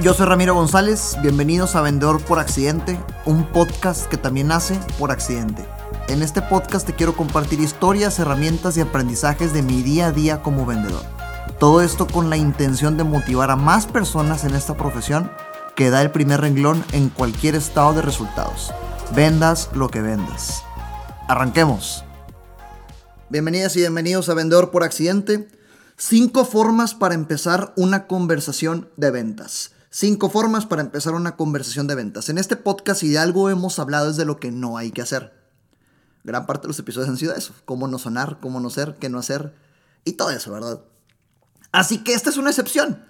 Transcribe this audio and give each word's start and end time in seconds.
Yo 0.00 0.14
soy 0.14 0.26
Ramiro 0.26 0.54
González, 0.54 1.16
bienvenidos 1.22 1.74
a 1.74 1.80
Vendedor 1.80 2.22
por 2.22 2.38
Accidente, 2.38 2.96
un 3.24 3.44
podcast 3.48 4.06
que 4.06 4.16
también 4.16 4.46
nace 4.46 4.78
por 4.96 5.10
accidente. 5.10 5.66
En 6.06 6.22
este 6.22 6.40
podcast 6.40 6.86
te 6.86 6.94
quiero 6.94 7.16
compartir 7.16 7.58
historias, 7.58 8.20
herramientas 8.20 8.76
y 8.76 8.80
aprendizajes 8.80 9.52
de 9.52 9.62
mi 9.62 9.82
día 9.82 10.06
a 10.06 10.12
día 10.12 10.40
como 10.40 10.64
vendedor. 10.64 11.02
Todo 11.58 11.82
esto 11.82 12.06
con 12.06 12.30
la 12.30 12.36
intención 12.36 12.96
de 12.96 13.02
motivar 13.02 13.50
a 13.50 13.56
más 13.56 13.88
personas 13.88 14.44
en 14.44 14.54
esta 14.54 14.76
profesión 14.76 15.32
que 15.74 15.90
da 15.90 16.00
el 16.00 16.12
primer 16.12 16.42
renglón 16.42 16.84
en 16.92 17.08
cualquier 17.08 17.56
estado 17.56 17.94
de 17.94 18.02
resultados. 18.02 18.72
Vendas 19.16 19.68
lo 19.74 19.88
que 19.88 20.00
vendas. 20.00 20.62
Arranquemos. 21.26 22.04
Bienvenidas 23.30 23.74
y 23.74 23.80
bienvenidos 23.80 24.28
a 24.28 24.34
Vendedor 24.34 24.70
por 24.70 24.84
Accidente. 24.84 25.48
Cinco 25.96 26.44
formas 26.44 26.94
para 26.94 27.16
empezar 27.16 27.72
una 27.74 28.06
conversación 28.06 28.90
de 28.96 29.10
ventas. 29.10 29.72
Cinco 29.90 30.28
formas 30.28 30.66
para 30.66 30.82
empezar 30.82 31.14
una 31.14 31.36
conversación 31.36 31.86
de 31.86 31.94
ventas. 31.94 32.28
En 32.28 32.38
este 32.38 32.56
podcast, 32.56 33.00
si 33.00 33.08
de 33.08 33.18
algo 33.18 33.48
hemos 33.48 33.78
hablado, 33.78 34.10
es 34.10 34.16
de 34.16 34.26
lo 34.26 34.38
que 34.38 34.50
no 34.50 34.76
hay 34.76 34.90
que 34.90 35.02
hacer. 35.02 35.32
Gran 36.24 36.44
parte 36.44 36.62
de 36.62 36.68
los 36.68 36.78
episodios 36.78 37.08
han 37.08 37.16
sido 37.16 37.34
eso: 37.34 37.54
cómo 37.64 37.88
no 37.88 37.98
sonar, 37.98 38.38
cómo 38.40 38.60
no 38.60 38.68
ser, 38.68 38.96
qué 39.00 39.08
no 39.08 39.18
hacer 39.18 39.54
y 40.04 40.12
todo 40.12 40.30
eso, 40.30 40.52
¿verdad? 40.52 40.82
Así 41.72 41.98
que 42.04 42.14
esta 42.14 42.30
es 42.30 42.36
una 42.36 42.50
excepción. 42.50 43.04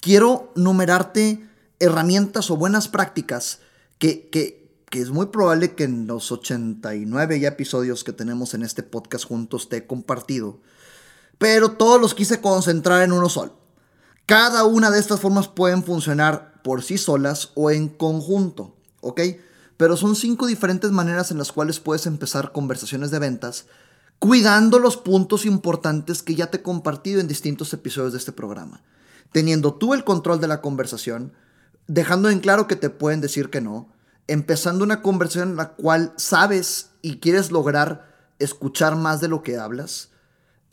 Quiero 0.00 0.52
numerarte 0.56 1.48
herramientas 1.78 2.50
o 2.50 2.56
buenas 2.56 2.88
prácticas 2.88 3.60
que, 3.98 4.28
que, 4.30 4.64
es 4.90 5.10
muy 5.10 5.26
probable 5.26 5.74
que 5.74 5.84
en 5.84 6.06
los 6.06 6.30
89 6.30 7.40
ya 7.40 7.48
episodios 7.48 8.04
que 8.04 8.12
tenemos 8.12 8.54
en 8.54 8.62
este 8.62 8.84
podcast 8.84 9.24
juntos 9.24 9.68
te 9.68 9.78
he 9.78 9.86
compartido. 9.86 10.60
Pero 11.38 11.72
todos 11.72 12.00
los 12.00 12.14
quise 12.14 12.40
concentrar 12.40 13.02
en 13.02 13.10
uno 13.10 13.28
solo. 13.28 13.58
Cada 14.26 14.64
una 14.64 14.90
de 14.90 14.98
estas 14.98 15.20
formas 15.20 15.48
pueden 15.48 15.82
funcionar 15.82 16.54
por 16.62 16.82
sí 16.82 16.96
solas 16.96 17.50
o 17.54 17.70
en 17.70 17.88
conjunto, 17.88 18.74
¿ok? 19.02 19.20
Pero 19.76 19.98
son 19.98 20.16
cinco 20.16 20.46
diferentes 20.46 20.90
maneras 20.92 21.30
en 21.30 21.36
las 21.36 21.52
cuales 21.52 21.78
puedes 21.78 22.06
empezar 22.06 22.52
conversaciones 22.52 23.10
de 23.10 23.18
ventas, 23.18 23.66
cuidando 24.18 24.78
los 24.78 24.96
puntos 24.96 25.44
importantes 25.44 26.22
que 26.22 26.34
ya 26.34 26.46
te 26.46 26.58
he 26.58 26.62
compartido 26.62 27.20
en 27.20 27.28
distintos 27.28 27.74
episodios 27.74 28.12
de 28.12 28.18
este 28.18 28.32
programa. 28.32 28.82
Teniendo 29.30 29.74
tú 29.74 29.92
el 29.92 30.04
control 30.04 30.40
de 30.40 30.48
la 30.48 30.62
conversación, 30.62 31.34
dejando 31.86 32.30
en 32.30 32.40
claro 32.40 32.66
que 32.66 32.76
te 32.76 32.88
pueden 32.88 33.20
decir 33.20 33.50
que 33.50 33.60
no, 33.60 33.92
empezando 34.26 34.84
una 34.84 35.02
conversación 35.02 35.50
en 35.50 35.56
la 35.56 35.72
cual 35.72 36.14
sabes 36.16 36.92
y 37.02 37.18
quieres 37.18 37.50
lograr 37.50 38.10
escuchar 38.38 38.96
más 38.96 39.20
de 39.20 39.28
lo 39.28 39.42
que 39.42 39.58
hablas, 39.58 40.08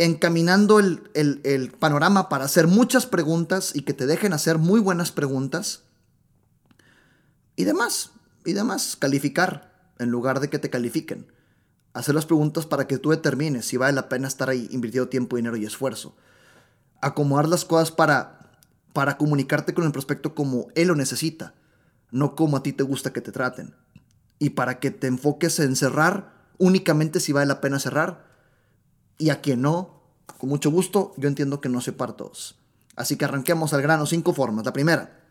encaminando 0.01 0.79
el, 0.79 1.73
panorama 1.79 2.27
para 2.27 2.45
hacer 2.45 2.65
muchas 2.65 3.05
preguntas 3.05 3.75
y 3.75 3.83
que 3.83 3.93
te 3.93 4.07
dejen 4.07 4.33
hacer 4.33 4.57
muy 4.57 4.79
buenas 4.79 5.11
preguntas. 5.11 5.83
Y 7.55 7.65
demás, 7.65 8.09
y 8.43 8.53
demás, 8.53 8.95
calificar 8.95 9.91
en 9.99 10.09
lugar 10.09 10.39
de 10.39 10.49
que 10.49 10.57
te 10.57 10.71
califiquen. 10.71 11.31
Hacer 11.93 12.15
las 12.15 12.25
preguntas 12.25 12.65
para 12.65 12.87
que 12.87 12.97
tú 12.97 13.11
determines 13.11 13.67
si 13.67 13.77
vale 13.77 13.93
la 13.93 14.09
pena 14.09 14.27
estar 14.27 14.49
ahí 14.49 14.67
invirtiendo 14.71 15.07
tiempo, 15.07 15.35
dinero 15.35 15.55
y 15.55 15.65
esfuerzo. 15.65 16.15
Acomodar 16.99 17.47
las 17.47 17.63
cosas 17.63 17.91
para, 17.91 18.57
para 18.93 19.17
comunicarte 19.17 19.75
con 19.75 19.85
el 19.85 19.91
prospecto 19.91 20.33
como 20.33 20.69
él 20.73 20.87
lo 20.87 20.95
necesita, 20.95 21.53
no 22.09 22.35
como 22.35 22.57
a 22.57 22.63
ti 22.63 22.73
te 22.73 22.81
gusta 22.81 23.13
que 23.13 23.21
te 23.21 23.31
traten. 23.31 23.75
Y 24.39 24.51
para 24.51 24.79
que 24.79 24.89
te 24.89 25.05
enfoques 25.05 25.59
en 25.59 25.75
cerrar 25.75 26.33
únicamente 26.57 27.19
si 27.19 27.33
vale 27.33 27.45
la 27.45 27.61
pena 27.61 27.77
cerrar 27.77 28.30
y 29.21 29.29
a 29.29 29.39
quien 29.39 29.61
no, 29.61 30.01
con 30.39 30.49
mucho 30.49 30.71
gusto, 30.71 31.13
yo 31.17 31.27
entiendo 31.27 31.61
que 31.61 31.69
no 31.69 31.79
se 31.79 31.93
para 31.93 32.13
todos. 32.13 32.55
Así 32.95 33.15
que 33.15 33.25
arranquemos 33.25 33.73
al 33.73 33.81
grano, 33.83 34.07
cinco 34.07 34.33
formas. 34.33 34.65
La 34.65 34.73
primera, 34.73 35.21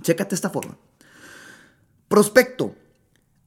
chécate 0.00 0.36
esta 0.36 0.50
forma. 0.50 0.78
Prospecto, 2.06 2.76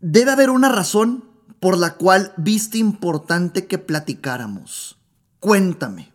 debe 0.01 0.31
haber 0.31 0.49
una 0.49 0.69
razón 0.69 1.23
por 1.61 1.77
la 1.77 1.95
cual 1.95 2.33
viste 2.35 2.77
importante 2.77 3.67
que 3.67 3.77
platicáramos. 3.77 4.97
Cuéntame. 5.39 6.11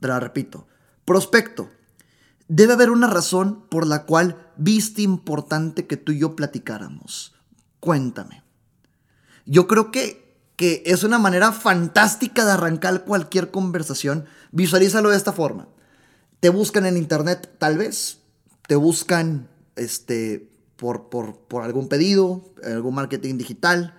Te 0.00 0.08
la 0.08 0.18
repito. 0.18 0.66
Prospecto, 1.04 1.70
debe 2.48 2.72
haber 2.72 2.90
una 2.90 3.06
razón 3.06 3.66
por 3.68 3.86
la 3.86 4.04
cual 4.04 4.50
viste 4.56 5.02
importante 5.02 5.86
que 5.86 5.96
tú 5.96 6.10
y 6.10 6.18
yo 6.18 6.34
platicáramos. 6.34 7.34
Cuéntame. 7.78 8.42
Yo 9.46 9.68
creo 9.68 9.92
que 9.92 10.21
que 10.62 10.84
es 10.86 11.02
una 11.02 11.18
manera 11.18 11.50
fantástica 11.50 12.44
de 12.44 12.52
arrancar 12.52 13.02
cualquier 13.02 13.50
conversación. 13.50 14.26
Visualízalo 14.52 15.10
de 15.10 15.16
esta 15.16 15.32
forma. 15.32 15.66
Te 16.38 16.50
buscan 16.50 16.86
en 16.86 16.96
internet, 16.96 17.56
tal 17.58 17.78
vez. 17.78 18.18
Te 18.68 18.76
buscan 18.76 19.48
este, 19.74 20.52
por, 20.76 21.08
por, 21.08 21.36
por 21.48 21.64
algún 21.64 21.88
pedido, 21.88 22.44
algún 22.64 22.94
marketing 22.94 23.38
digital. 23.38 23.98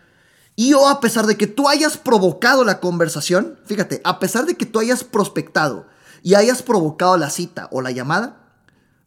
Y 0.56 0.72
o 0.72 0.88
a 0.88 1.02
pesar 1.02 1.28
de 1.28 1.36
que 1.36 1.48
tú 1.48 1.68
hayas 1.68 1.98
provocado 1.98 2.64
la 2.64 2.80
conversación, 2.80 3.60
fíjate, 3.66 4.00
a 4.06 4.20
pesar 4.20 4.46
de 4.46 4.56
que 4.56 4.66
tú 4.66 4.80
hayas 4.80 5.04
prospectado 5.04 5.88
y 6.22 6.36
hayas 6.36 6.62
provocado 6.64 7.18
la 7.18 7.30
cita 7.30 7.68
o 7.74 7.82
la 7.82 7.92
llamada, 7.92 8.54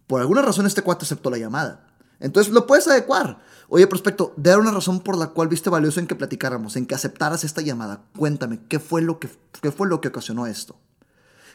por 0.06 0.20
alguna 0.20 0.42
razón 0.42 0.66
este 0.66 0.82
cuate 0.82 1.06
aceptó 1.06 1.30
la 1.30 1.38
llamada. 1.38 1.85
Entonces 2.20 2.52
lo 2.52 2.66
puedes 2.66 2.88
adecuar. 2.88 3.40
Oye, 3.68 3.86
prospecto, 3.86 4.32
dar 4.36 4.58
una 4.58 4.70
razón 4.70 5.00
por 5.00 5.16
la 5.16 5.28
cual 5.28 5.48
viste 5.48 5.70
valioso 5.70 6.00
en 6.00 6.06
que 6.06 6.14
platicáramos, 6.14 6.76
en 6.76 6.86
que 6.86 6.94
aceptaras 6.94 7.44
esta 7.44 7.62
llamada. 7.62 8.04
Cuéntame, 8.16 8.60
¿qué 8.68 8.78
fue 8.78 9.02
lo 9.02 9.18
que, 9.18 9.28
qué 9.60 9.72
fue 9.72 9.88
lo 9.88 10.00
que 10.00 10.08
ocasionó 10.08 10.46
esto? 10.46 10.76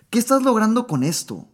¿Qué 0.10 0.20
estás 0.20 0.44
logrando 0.44 0.88
con 0.88 1.04
esto? 1.04 1.48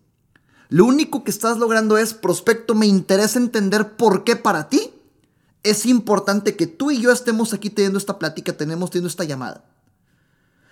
Lo 0.69 0.85
único 0.85 1.23
que 1.23 1.31
estás 1.31 1.57
logrando 1.57 1.97
es, 1.97 2.13
prospecto, 2.13 2.75
me 2.75 2.87
interesa 2.87 3.39
entender 3.39 3.95
por 3.95 4.23
qué 4.23 4.35
para 4.35 4.67
ti 4.67 4.93
es 5.63 5.85
importante 5.85 6.55
que 6.55 6.67
tú 6.67 6.91
y 6.91 7.01
yo 7.01 7.11
estemos 7.11 7.53
aquí 7.53 7.69
teniendo 7.69 7.97
esta 7.97 8.17
plática, 8.19 8.53
tenemos 8.53 8.89
teniendo 8.89 9.09
esta 9.09 9.23
llamada. 9.23 9.65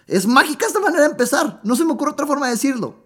Es 0.07 0.25
mágica 0.27 0.65
esta 0.65 0.79
manera 0.79 1.03
de 1.03 1.11
empezar. 1.11 1.59
No 1.63 1.75
se 1.75 1.85
me 1.85 1.93
ocurre 1.93 2.11
otra 2.11 2.27
forma 2.27 2.47
de 2.47 2.53
decirlo. 2.53 3.03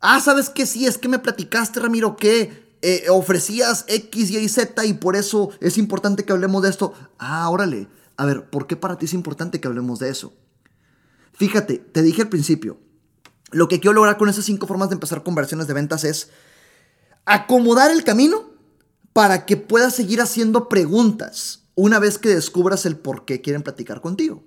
Ah, 0.00 0.20
¿sabes 0.20 0.50
qué? 0.50 0.66
Sí, 0.66 0.86
es 0.86 0.98
que 0.98 1.08
me 1.08 1.18
platicaste, 1.18 1.80
Ramiro, 1.80 2.16
que 2.16 2.65
eh, 2.88 3.10
ofrecías 3.10 3.84
X, 3.88 4.30
Y, 4.30 4.48
Z 4.48 4.84
y 4.84 4.94
por 4.94 5.16
eso 5.16 5.50
es 5.60 5.76
importante 5.76 6.24
que 6.24 6.32
hablemos 6.32 6.62
de 6.62 6.70
esto. 6.70 6.92
Ah, 7.18 7.50
órale. 7.50 7.88
A 8.16 8.24
ver, 8.24 8.48
¿por 8.48 8.68
qué 8.68 8.76
para 8.76 8.96
ti 8.96 9.06
es 9.06 9.12
importante 9.12 9.60
que 9.60 9.66
hablemos 9.66 9.98
de 9.98 10.08
eso? 10.08 10.34
Fíjate, 11.32 11.78
te 11.78 12.02
dije 12.02 12.22
al 12.22 12.28
principio, 12.28 12.78
lo 13.50 13.66
que 13.66 13.80
quiero 13.80 13.94
lograr 13.94 14.18
con 14.18 14.28
esas 14.28 14.44
cinco 14.44 14.68
formas 14.68 14.88
de 14.88 14.94
empezar 14.94 15.24
conversiones 15.24 15.66
de 15.66 15.74
ventas 15.74 16.04
es 16.04 16.30
acomodar 17.24 17.90
el 17.90 18.04
camino 18.04 18.52
para 19.12 19.46
que 19.46 19.56
puedas 19.56 19.96
seguir 19.96 20.20
haciendo 20.20 20.68
preguntas 20.68 21.64
una 21.74 21.98
vez 21.98 22.18
que 22.18 22.28
descubras 22.28 22.86
el 22.86 22.96
por 22.96 23.24
qué 23.24 23.40
quieren 23.40 23.64
platicar 23.64 24.00
contigo. 24.00 24.44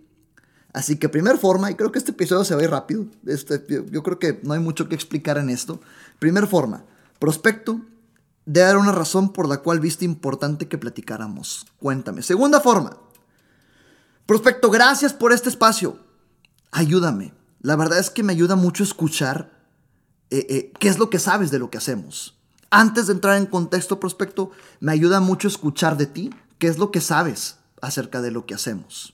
Así 0.72 0.96
que 0.96 1.10
primer 1.10 1.38
forma, 1.40 1.70
y 1.72 1.76
creo 1.76 1.92
que 1.92 2.00
este 2.00 2.12
episodio 2.12 2.46
se 2.46 2.56
va 2.56 2.62
a 2.62 2.64
ir 2.64 2.70
rápido, 2.70 3.06
este, 3.26 3.62
yo 3.92 4.02
creo 4.02 4.18
que 4.18 4.40
no 4.44 4.54
hay 4.54 4.62
mucho 4.62 4.88
que 4.88 4.96
explicar 4.96 5.38
en 5.38 5.50
esto. 5.50 5.82
Primer 6.20 6.48
forma, 6.48 6.86
prospecto, 7.20 7.82
de 8.50 8.62
dar 8.62 8.78
una 8.78 8.92
razón 8.92 9.32
por 9.32 9.48
la 9.48 9.58
cual 9.58 9.80
viste 9.80 10.06
importante 10.06 10.68
que 10.68 10.80
platicáramos. 10.80 11.68
Cuéntame. 11.78 12.24
Segunda 12.24 12.60
forma. 12.60 12.98
Prospecto, 14.26 14.72
gracias 14.72 15.14
por 15.14 15.34
este 15.34 15.50
espacio. 15.50 16.00
Ayúdame. 16.72 17.32
La 17.62 17.76
verdad 17.76 18.00
es 18.00 18.10
que 18.10 18.24
me 18.24 18.34
ayuda 18.34 18.56
mucho 18.56 18.84
escuchar 18.84 19.52
eh, 20.32 20.48
eh, 20.50 20.74
qué 20.80 20.88
es 20.88 20.98
lo 20.98 21.12
que 21.12 21.20
sabes 21.20 21.52
de 21.52 21.60
lo 21.60 21.70
que 21.70 21.78
hacemos. 21.78 22.40
Antes 22.72 23.06
de 23.06 23.14
entrar 23.14 23.38
en 23.38 23.46
contexto, 23.46 24.00
prospecto, 24.00 24.50
me 24.80 24.94
ayuda 24.94 25.20
mucho 25.20 25.48
escuchar 25.48 25.96
de 25.96 26.08
ti 26.08 26.32
qué 26.58 26.66
es 26.70 26.80
lo 26.80 26.90
que 26.90 27.02
sabes 27.02 27.58
acerca 27.84 28.20
de 28.20 28.32
lo 28.32 28.48
que 28.48 28.56
hacemos. 28.56 29.14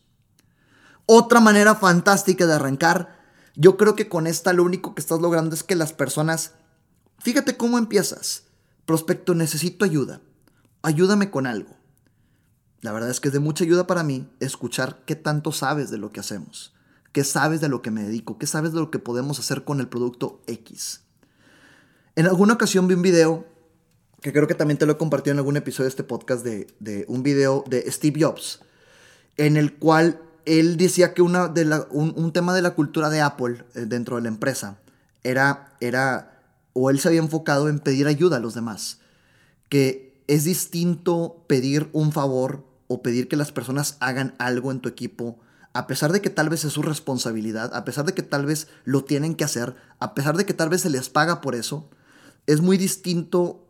Otra 1.07 1.41
manera 1.41 1.75
fantástica 1.75 2.47
de 2.47 2.53
arrancar, 2.53 3.19
yo 3.55 3.75
creo 3.75 3.97
que 3.97 4.07
con 4.07 4.27
esta 4.27 4.53
lo 4.53 4.63
único 4.63 4.95
que 4.95 5.01
estás 5.01 5.19
logrando 5.19 5.55
es 5.55 5.63
que 5.63 5.75
las 5.75 5.91
personas, 5.91 6.53
fíjate 7.19 7.57
cómo 7.57 7.77
empiezas. 7.77 8.44
Prospecto, 8.85 9.33
necesito 9.33 9.85
ayuda. 9.85 10.21
Ayúdame 10.81 11.31
con 11.31 11.47
algo. 11.47 11.75
La 12.81 12.91
verdad 12.91 13.09
es 13.09 13.19
que 13.19 13.29
es 13.29 13.33
de 13.33 13.39
mucha 13.39 13.63
ayuda 13.63 13.87
para 13.87 14.03
mí 14.03 14.29
escuchar 14.39 15.03
qué 15.05 15.15
tanto 15.15 15.51
sabes 15.51 15.89
de 15.89 15.97
lo 15.97 16.11
que 16.11 16.19
hacemos, 16.19 16.75
qué 17.13 17.23
sabes 17.23 17.59
de 17.59 17.67
lo 17.67 17.81
que 17.81 17.89
me 17.89 18.03
dedico, 18.03 18.37
qué 18.37 18.45
sabes 18.45 18.73
de 18.73 18.79
lo 18.79 18.91
que 18.91 18.99
podemos 18.99 19.39
hacer 19.39 19.63
con 19.63 19.79
el 19.79 19.87
producto 19.87 20.43
X. 20.45 21.01
En 22.15 22.27
alguna 22.27 22.53
ocasión 22.53 22.87
vi 22.87 22.93
un 22.93 23.01
video, 23.01 23.47
que 24.21 24.31
creo 24.31 24.45
que 24.45 24.53
también 24.53 24.77
te 24.77 24.85
lo 24.85 24.93
he 24.93 24.97
compartido 24.97 25.31
en 25.31 25.39
algún 25.39 25.57
episodio 25.57 25.85
de 25.85 25.89
este 25.89 26.03
podcast, 26.03 26.45
de, 26.45 27.05
un 27.07 27.23
video 27.23 27.63
de 27.67 27.91
Steve 27.91 28.21
Jobs, 28.21 28.59
en 29.37 29.57
el 29.57 29.73
cual 29.73 30.21
él 30.45 30.77
decía 30.77 31.15
que 31.15 31.23
una 31.23 31.47
de 31.47 31.65
un, 31.89 32.31
tema 32.33 32.53
de 32.53 32.61
la 32.61 32.75
cultura 32.75 33.09
de 33.09 33.19
Apple 33.19 33.65
eh, 33.73 33.85
dentro 33.87 34.17
de 34.17 34.21
la 34.21 34.27
empresa 34.27 34.77
era, 35.23 35.75
era 35.79 36.34
o 36.77 36.89
él 36.89 36.99
se 36.99 37.07
había 37.07 37.21
enfocado 37.21 37.69
en 37.69 37.79
pedir 37.79 38.05
ayuda 38.05 38.37
a 38.37 38.41
los 38.41 38.53
demás. 38.53 38.99
Que 39.69 40.21
es 40.27 40.43
distinto 40.43 41.43
pedir 41.47 41.89
un 41.93 42.11
favor 42.11 42.65
o 42.87 43.01
pedir 43.01 43.27
que 43.27 43.37
las 43.37 43.51
personas 43.51 43.97
hagan 44.01 44.35
algo 44.37 44.71
en 44.71 44.81
tu 44.81 44.89
equipo, 44.89 45.39
a 45.73 45.87
pesar 45.87 46.11
de 46.11 46.21
que 46.21 46.29
tal 46.29 46.49
vez 46.49 46.65
es 46.65 46.73
su 46.73 46.81
responsabilidad, 46.81 47.73
a 47.73 47.85
pesar 47.85 48.05
de 48.05 48.13
que 48.13 48.23
tal 48.23 48.45
vez 48.45 48.67
lo 48.83 49.05
tienen 49.05 49.35
que 49.35 49.43
hacer, 49.43 49.75
a 49.99 50.13
pesar 50.13 50.37
de 50.37 50.45
que 50.45 50.53
tal 50.53 50.69
vez 50.69 50.81
se 50.81 50.89
les 50.89 51.09
paga 51.09 51.41
por 51.41 51.55
eso, 51.55 51.89
es 52.45 52.61
muy 52.61 52.77
distinto 52.77 53.65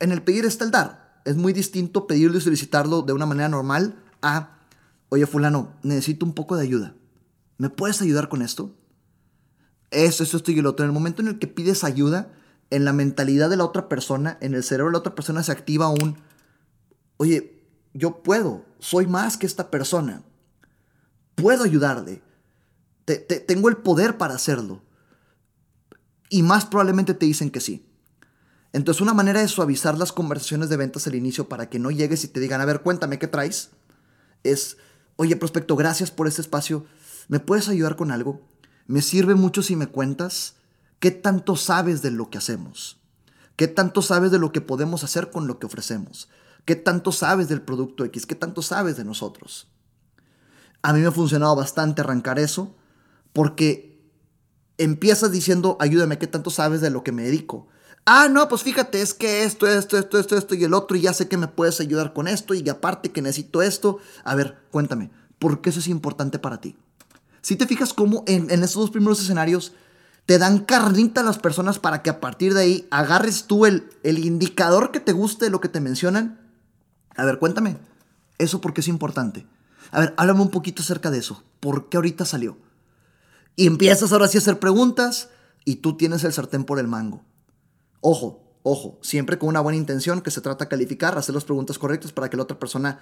en 0.00 0.12
el 0.12 0.22
pedir 0.22 0.44
está 0.44 0.64
el 0.64 0.70
dar. 0.70 1.20
Es 1.24 1.36
muy 1.36 1.52
distinto 1.52 2.06
pedirlo 2.06 2.38
y 2.38 2.40
solicitarlo 2.40 3.02
de 3.02 3.12
una 3.12 3.26
manera 3.26 3.48
normal 3.48 3.96
a, 4.22 4.58
oye 5.08 5.26
fulano, 5.26 5.74
necesito 5.82 6.24
un 6.24 6.34
poco 6.34 6.56
de 6.56 6.62
ayuda. 6.62 6.94
¿Me 7.58 7.70
puedes 7.70 8.00
ayudar 8.00 8.28
con 8.28 8.42
esto? 8.42 8.74
Eso, 9.90 10.22
eso, 10.22 10.36
esto 10.36 10.50
y 10.50 10.58
el 10.58 10.66
otro. 10.66 10.84
En 10.84 10.90
el 10.90 10.94
momento 10.94 11.22
en 11.22 11.28
el 11.28 11.38
que 11.38 11.46
pides 11.46 11.84
ayuda, 11.84 12.30
en 12.70 12.84
la 12.84 12.92
mentalidad 12.92 13.48
de 13.48 13.56
la 13.56 13.64
otra 13.64 13.88
persona, 13.88 14.36
en 14.40 14.54
el 14.54 14.62
cerebro 14.62 14.90
de 14.90 14.92
la 14.92 14.98
otra 14.98 15.14
persona 15.14 15.42
se 15.42 15.52
activa 15.52 15.88
un, 15.88 16.18
oye, 17.16 17.64
yo 17.94 18.22
puedo, 18.22 18.64
soy 18.78 19.06
más 19.06 19.36
que 19.36 19.46
esta 19.46 19.70
persona, 19.70 20.22
puedo 21.34 21.64
ayudarle, 21.64 22.22
tengo 23.46 23.68
el 23.68 23.78
poder 23.78 24.18
para 24.18 24.34
hacerlo. 24.34 24.82
Y 26.30 26.42
más 26.42 26.66
probablemente 26.66 27.14
te 27.14 27.24
dicen 27.24 27.50
que 27.50 27.60
sí. 27.60 27.86
Entonces 28.74 29.00
una 29.00 29.14
manera 29.14 29.40
de 29.40 29.48
suavizar 29.48 29.96
las 29.96 30.12
conversaciones 30.12 30.68
de 30.68 30.76
ventas 30.76 31.06
al 31.06 31.14
inicio 31.14 31.48
para 31.48 31.70
que 31.70 31.78
no 31.78 31.90
llegues 31.90 32.22
y 32.24 32.28
te 32.28 32.38
digan, 32.38 32.60
a 32.60 32.66
ver, 32.66 32.82
cuéntame 32.82 33.18
qué 33.18 33.26
traes, 33.26 33.70
es, 34.44 34.76
oye, 35.16 35.36
prospecto, 35.36 35.74
gracias 35.74 36.10
por 36.10 36.28
este 36.28 36.42
espacio, 36.42 36.84
¿me 37.28 37.40
puedes 37.40 37.68
ayudar 37.70 37.96
con 37.96 38.10
algo? 38.10 38.42
Me 38.88 39.02
sirve 39.02 39.34
mucho 39.34 39.62
si 39.62 39.76
me 39.76 39.86
cuentas 39.86 40.54
qué 40.98 41.10
tanto 41.10 41.56
sabes 41.56 42.00
de 42.00 42.10
lo 42.10 42.30
que 42.30 42.38
hacemos, 42.38 42.98
qué 43.54 43.68
tanto 43.68 44.00
sabes 44.00 44.30
de 44.30 44.38
lo 44.38 44.50
que 44.50 44.62
podemos 44.62 45.04
hacer 45.04 45.30
con 45.30 45.46
lo 45.46 45.58
que 45.58 45.66
ofrecemos, 45.66 46.30
qué 46.64 46.74
tanto 46.74 47.12
sabes 47.12 47.48
del 47.48 47.60
producto 47.60 48.06
X, 48.06 48.24
qué 48.24 48.34
tanto 48.34 48.62
sabes 48.62 48.96
de 48.96 49.04
nosotros. 49.04 49.68
A 50.80 50.94
mí 50.94 51.00
me 51.00 51.08
ha 51.08 51.12
funcionado 51.12 51.54
bastante 51.54 52.00
arrancar 52.00 52.38
eso 52.38 52.76
porque 53.34 54.00
empiezas 54.78 55.32
diciendo, 55.32 55.76
ayúdame, 55.80 56.16
qué 56.16 56.26
tanto 56.26 56.48
sabes 56.48 56.80
de 56.80 56.88
lo 56.88 57.04
que 57.04 57.12
me 57.12 57.24
dedico. 57.24 57.68
Ah, 58.06 58.28
no, 58.30 58.48
pues 58.48 58.62
fíjate, 58.62 59.02
es 59.02 59.12
que 59.12 59.44
esto, 59.44 59.66
esto, 59.66 59.98
esto, 59.98 60.18
esto, 60.18 60.34
esto 60.34 60.54
y 60.54 60.64
el 60.64 60.72
otro, 60.72 60.96
y 60.96 61.02
ya 61.02 61.12
sé 61.12 61.28
que 61.28 61.36
me 61.36 61.48
puedes 61.48 61.78
ayudar 61.80 62.14
con 62.14 62.26
esto, 62.26 62.54
y 62.54 62.66
aparte 62.70 63.12
que 63.12 63.20
necesito 63.20 63.60
esto. 63.60 63.98
A 64.24 64.34
ver, 64.34 64.56
cuéntame, 64.70 65.10
¿por 65.38 65.60
qué 65.60 65.68
eso 65.68 65.80
es 65.80 65.88
importante 65.88 66.38
para 66.38 66.58
ti? 66.58 66.74
Si 67.48 67.56
te 67.56 67.66
fijas 67.66 67.94
cómo 67.94 68.24
en, 68.26 68.50
en 68.50 68.62
esos 68.62 68.74
dos 68.74 68.90
primeros 68.90 69.22
escenarios 69.22 69.72
te 70.26 70.36
dan 70.36 70.58
carnita 70.58 71.22
a 71.22 71.24
las 71.24 71.38
personas 71.38 71.78
para 71.78 72.02
que 72.02 72.10
a 72.10 72.20
partir 72.20 72.52
de 72.52 72.60
ahí 72.60 72.86
agarres 72.90 73.44
tú 73.44 73.64
el, 73.64 73.88
el 74.02 74.18
indicador 74.18 74.92
que 74.92 75.00
te 75.00 75.12
guste 75.12 75.46
de 75.46 75.50
lo 75.50 75.58
que 75.58 75.70
te 75.70 75.80
mencionan. 75.80 76.38
A 77.16 77.24
ver, 77.24 77.38
cuéntame, 77.38 77.78
¿eso 78.36 78.60
por 78.60 78.74
qué 78.74 78.82
es 78.82 78.88
importante? 78.88 79.46
A 79.92 80.00
ver, 80.00 80.14
háblame 80.18 80.42
un 80.42 80.50
poquito 80.50 80.82
acerca 80.82 81.10
de 81.10 81.20
eso. 81.20 81.42
¿Por 81.58 81.88
qué 81.88 81.96
ahorita 81.96 82.26
salió? 82.26 82.58
Y 83.56 83.66
empiezas 83.66 84.12
ahora 84.12 84.28
sí 84.28 84.36
a 84.36 84.42
hacer 84.42 84.58
preguntas 84.58 85.30
y 85.64 85.76
tú 85.76 85.96
tienes 85.96 86.24
el 86.24 86.34
sartén 86.34 86.64
por 86.64 86.78
el 86.78 86.86
mango. 86.86 87.24
Ojo, 88.02 88.42
ojo, 88.62 88.98
siempre 89.00 89.38
con 89.38 89.48
una 89.48 89.60
buena 89.60 89.78
intención 89.78 90.20
que 90.20 90.30
se 90.30 90.42
trata 90.42 90.66
de 90.66 90.68
calificar, 90.68 91.16
hacer 91.16 91.34
las 91.34 91.46
preguntas 91.46 91.78
correctas 91.78 92.12
para 92.12 92.28
que 92.28 92.36
la 92.36 92.42
otra 92.42 92.58
persona 92.58 93.00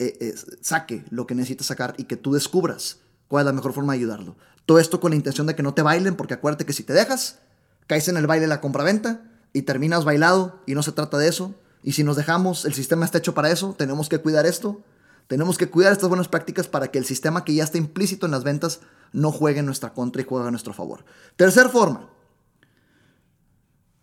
eh, 0.00 0.18
eh, 0.20 0.34
saque 0.60 1.04
lo 1.10 1.24
que 1.28 1.36
necesita 1.36 1.62
sacar 1.62 1.94
y 1.98 2.04
que 2.06 2.16
tú 2.16 2.32
descubras 2.32 2.98
cuál 3.30 3.42
es 3.42 3.46
la 3.46 3.52
mejor 3.52 3.72
forma 3.72 3.92
de 3.92 4.00
ayudarlo. 4.00 4.36
Todo 4.66 4.80
esto 4.80 4.98
con 4.98 5.12
la 5.12 5.16
intención 5.16 5.46
de 5.46 5.54
que 5.54 5.62
no 5.62 5.72
te 5.72 5.82
bailen, 5.82 6.16
porque 6.16 6.34
acuérdate 6.34 6.66
que 6.66 6.72
si 6.72 6.82
te 6.82 6.92
dejas, 6.92 7.38
caes 7.86 8.08
en 8.08 8.16
el 8.16 8.26
baile 8.26 8.42
de 8.42 8.48
la 8.48 8.60
compraventa 8.60 9.22
y 9.52 9.62
terminas 9.62 10.04
bailado 10.04 10.60
y 10.66 10.74
no 10.74 10.82
se 10.82 10.90
trata 10.90 11.16
de 11.16 11.28
eso. 11.28 11.54
Y 11.84 11.92
si 11.92 12.02
nos 12.02 12.16
dejamos, 12.16 12.64
el 12.64 12.74
sistema 12.74 13.04
está 13.04 13.18
hecho 13.18 13.32
para 13.32 13.50
eso, 13.50 13.76
tenemos 13.78 14.08
que 14.08 14.18
cuidar 14.18 14.46
esto. 14.46 14.82
Tenemos 15.28 15.58
que 15.58 15.70
cuidar 15.70 15.92
estas 15.92 16.08
buenas 16.08 16.26
prácticas 16.26 16.66
para 16.66 16.88
que 16.88 16.98
el 16.98 17.04
sistema 17.04 17.44
que 17.44 17.54
ya 17.54 17.62
está 17.62 17.78
implícito 17.78 18.26
en 18.26 18.32
las 18.32 18.42
ventas 18.42 18.80
no 19.12 19.30
juegue 19.30 19.60
en 19.60 19.66
nuestra 19.66 19.94
contra 19.94 20.20
y 20.20 20.24
juegue 20.24 20.48
a 20.48 20.50
nuestro 20.50 20.74
favor. 20.74 21.04
Tercer 21.36 21.68
forma. 21.68 22.10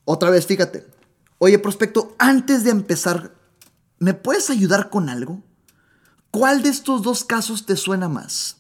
Otra 0.06 0.29
vez, 0.29 0.45
fíjate. 0.45 0.88
Oye, 1.38 1.59
prospecto, 1.59 2.15
antes 2.18 2.63
de 2.63 2.69
empezar, 2.69 3.33
¿me 4.00 4.13
puedes 4.13 4.50
ayudar 4.50 4.89
con 4.89 5.09
algo? 5.09 5.44
¿Cuál 6.31 6.63
de 6.63 6.69
estos 6.69 7.03
dos 7.03 7.25
casos 7.25 7.65
te 7.65 7.75
suena 7.75 8.07
más? 8.07 8.56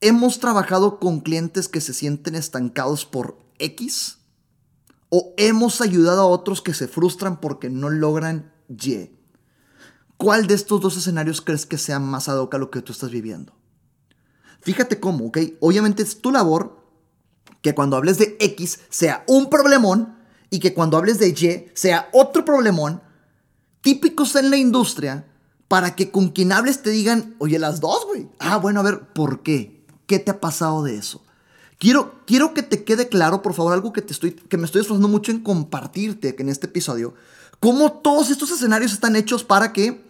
¿Hemos 0.00 0.38
trabajado 0.38 0.98
con 0.98 1.20
clientes 1.20 1.68
que 1.68 1.80
se 1.80 1.94
sienten 1.94 2.34
estancados 2.34 3.04
por 3.04 3.38
X? 3.58 4.18
¿O 5.08 5.32
hemos 5.36 5.80
ayudado 5.80 6.22
a 6.22 6.26
otros 6.26 6.60
que 6.60 6.74
se 6.74 6.88
frustran 6.88 7.40
porque 7.40 7.70
no 7.70 7.90
logran 7.90 8.52
Y? 8.68 9.10
¿Cuál 10.16 10.46
de 10.46 10.54
estos 10.54 10.80
dos 10.80 10.96
escenarios 10.96 11.40
crees 11.40 11.66
que 11.66 11.78
sea 11.78 11.98
más 11.98 12.28
ad 12.28 12.38
hoc 12.38 12.54
a 12.54 12.58
lo 12.58 12.70
que 12.70 12.82
tú 12.82 12.92
estás 12.92 13.10
viviendo? 13.10 13.54
Fíjate 14.60 15.00
cómo, 15.00 15.26
¿ok? 15.26 15.38
Obviamente 15.60 16.02
es 16.02 16.20
tu 16.20 16.32
labor 16.32 16.84
que 17.62 17.74
cuando 17.74 17.96
hables 17.96 18.18
de 18.18 18.36
X 18.40 18.80
sea 18.90 19.24
un 19.26 19.50
problemón 19.50 20.16
y 20.50 20.60
que 20.60 20.74
cuando 20.74 20.96
hables 20.96 21.18
de 21.18 21.28
Y 21.28 21.70
sea 21.74 22.08
otro 22.12 22.44
problemón, 22.44 23.02
típicos 23.80 24.36
en 24.36 24.50
la 24.50 24.56
industria, 24.56 25.26
para 25.68 25.96
que 25.96 26.10
con 26.10 26.28
quien 26.28 26.52
hables 26.52 26.82
te 26.82 26.90
digan, 26.90 27.34
oye, 27.38 27.58
las 27.58 27.80
dos, 27.80 28.06
güey. 28.06 28.28
Ah, 28.38 28.58
bueno, 28.58 28.80
a 28.80 28.82
ver, 28.84 29.12
¿por 29.12 29.42
qué? 29.42 29.73
¿Qué 30.06 30.18
te 30.18 30.30
ha 30.30 30.40
pasado 30.40 30.82
de 30.82 30.96
eso? 30.96 31.22
Quiero, 31.78 32.14
quiero 32.26 32.54
que 32.54 32.62
te 32.62 32.84
quede 32.84 33.08
claro, 33.08 33.42
por 33.42 33.54
favor, 33.54 33.72
algo 33.72 33.92
que, 33.92 34.02
te 34.02 34.12
estoy, 34.12 34.32
que 34.32 34.56
me 34.56 34.64
estoy 34.64 34.82
esforzando 34.82 35.08
mucho 35.08 35.32
en 35.32 35.40
compartirte 35.40 36.34
en 36.38 36.48
este 36.48 36.66
episodio, 36.66 37.14
cómo 37.60 37.92
todos 37.92 38.30
estos 38.30 38.50
escenarios 38.50 38.92
están 38.92 39.16
hechos 39.16 39.44
para 39.44 39.72
que, 39.72 40.04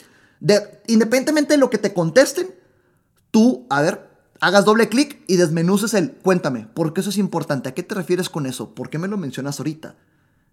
independientemente 0.86 1.54
de 1.54 1.58
lo 1.58 1.70
que 1.70 1.78
te 1.78 1.94
contesten, 1.94 2.54
tú, 3.30 3.66
a 3.70 3.80
ver, 3.80 4.10
hagas 4.40 4.64
doble 4.64 4.88
clic 4.88 5.22
y 5.26 5.36
desmenuces 5.36 5.94
el 5.94 6.12
cuéntame, 6.12 6.68
¿por 6.74 6.92
qué 6.92 7.00
eso 7.00 7.10
es 7.10 7.18
importante? 7.18 7.68
¿A 7.68 7.74
qué 7.74 7.82
te 7.82 7.94
refieres 7.94 8.28
con 8.28 8.46
eso? 8.46 8.74
¿Por 8.74 8.90
qué 8.90 8.98
me 8.98 9.08
lo 9.08 9.16
mencionas 9.16 9.58
ahorita? 9.58 9.96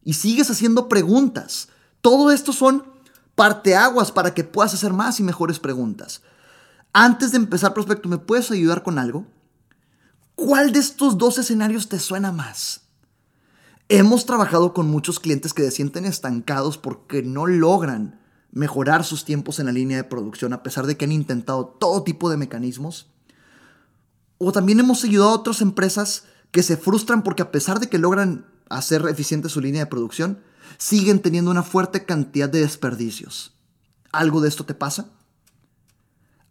Y 0.04 0.14
sigues 0.14 0.50
haciendo 0.50 0.88
preguntas. 0.88 1.68
Todo 2.02 2.32
esto 2.32 2.54
son 2.54 2.84
parteaguas 3.36 4.12
para 4.12 4.34
que 4.34 4.44
puedas 4.44 4.74
hacer 4.74 4.94
más 4.94 5.20
y 5.20 5.24
mejores 5.24 5.60
preguntas. 5.60 6.22
Antes 6.94 7.32
de 7.32 7.38
empezar, 7.38 7.74
prospecto, 7.74 8.10
¿me 8.10 8.18
puedes 8.18 8.52
ayudar 8.52 8.84
con 8.84 9.00
algo? 9.00 9.26
¿Cuál 10.36 10.74
de 10.74 10.80
estos 10.80 11.18
dos 11.18 11.38
escenarios 11.38 11.88
te 11.88 12.00
suena 12.00 12.34
más? 12.34 12.82
Hemos 13.88 14.26
trabajado 14.26 14.74
con 14.74 14.90
muchos 14.90 15.20
clientes 15.20 15.54
que 15.54 15.64
se 15.64 15.72
sienten 15.72 16.06
estancados 16.06 16.78
porque 16.78 17.24
no 17.24 17.48
logran 17.48 18.20
mejorar 18.52 19.06
sus 19.06 19.24
tiempos 19.24 19.60
en 19.60 19.68
la 19.68 19.72
línea 19.72 19.98
de 19.98 20.04
producción 20.04 20.52
a 20.52 20.64
pesar 20.64 20.86
de 20.86 20.98
que 20.98 21.06
han 21.06 21.14
intentado 21.14 21.66
todo 21.66 22.04
tipo 22.04 22.30
de 22.30 22.38
mecanismos. 22.38 23.10
O 24.38 24.52
también 24.52 24.80
hemos 24.80 25.04
ayudado 25.06 25.30
a 25.32 25.36
otras 25.36 25.62
empresas 25.62 26.26
que 26.52 26.64
se 26.64 26.76
frustran 26.76 27.24
porque 27.24 27.44
a 27.44 27.52
pesar 27.52 27.80
de 27.80 27.88
que 27.88 28.00
logran 28.00 28.46
hacer 28.70 29.06
eficiente 29.08 29.48
su 29.48 29.62
línea 29.62 29.84
de 29.84 29.90
producción, 29.90 30.42
siguen 30.78 31.21
teniendo 31.21 31.52
una 31.52 31.64
fuerte 31.64 32.06
cantidad 32.06 32.50
de 32.50 32.62
desperdicios. 32.62 33.54
¿Algo 34.12 34.42
de 34.42 34.50
esto 34.50 34.66
te 34.66 34.74
pasa? 34.74 35.10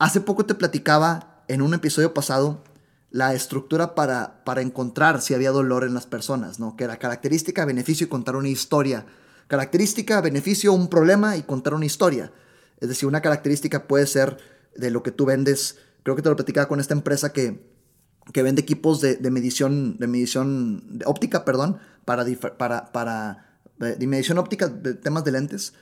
Hace 0.00 0.23
poco 0.23 0.47
te 0.47 0.54
platicaba 0.54 1.45
en 1.47 1.61
un 1.61 1.75
episodio 1.75 2.14
pasado 2.14 2.64
la 3.11 3.35
estructura 3.35 3.95
para, 3.95 4.42
para 4.45 4.62
encontrar 4.62 5.21
si 5.21 5.35
había 5.35 5.50
dolor 5.50 5.85
en 5.85 5.92
las 5.92 6.07
personas, 6.07 6.59
¿no? 6.59 6.75
Que 6.75 6.85
era 6.85 6.97
característica, 6.97 7.66
beneficio 7.66 8.07
y 8.07 8.09
contar 8.09 8.35
una 8.35 8.49
historia. 8.49 9.04
Característica, 9.47 10.23
beneficio, 10.23 10.73
un 10.73 10.88
problema 10.88 11.37
y 11.37 11.42
contar 11.42 11.75
una 11.75 11.85
historia. 11.85 12.33
Es 12.78 12.88
decir, 12.88 13.07
una 13.07 13.21
característica 13.21 13.87
puede 13.87 14.07
ser 14.07 14.38
de 14.75 14.90
lo 14.90 15.02
que 15.02 15.12
tú 15.12 15.26
vendes. 15.26 15.76
Creo 16.02 16.16
que 16.16 16.23
te 16.23 16.30
lo 16.30 16.37
platicaba 16.37 16.66
con 16.66 16.80
esta 16.80 16.95
empresa 16.95 17.35
que, 17.35 17.62
que 18.33 18.42
vende 18.42 18.62
equipos 18.62 19.02
de, 19.02 19.19
medición, 19.30 19.99
de 19.99 20.07
medición 20.07 20.99
óptica, 21.04 21.45
perdón, 21.45 21.78
para, 22.07 22.25
para, 22.57 22.90
para 22.90 23.61
de 23.76 24.07
medición 24.07 24.38
óptica, 24.38 24.69
de 24.69 24.95
temas 24.95 25.25
de 25.25 25.33
lentes 25.33 25.75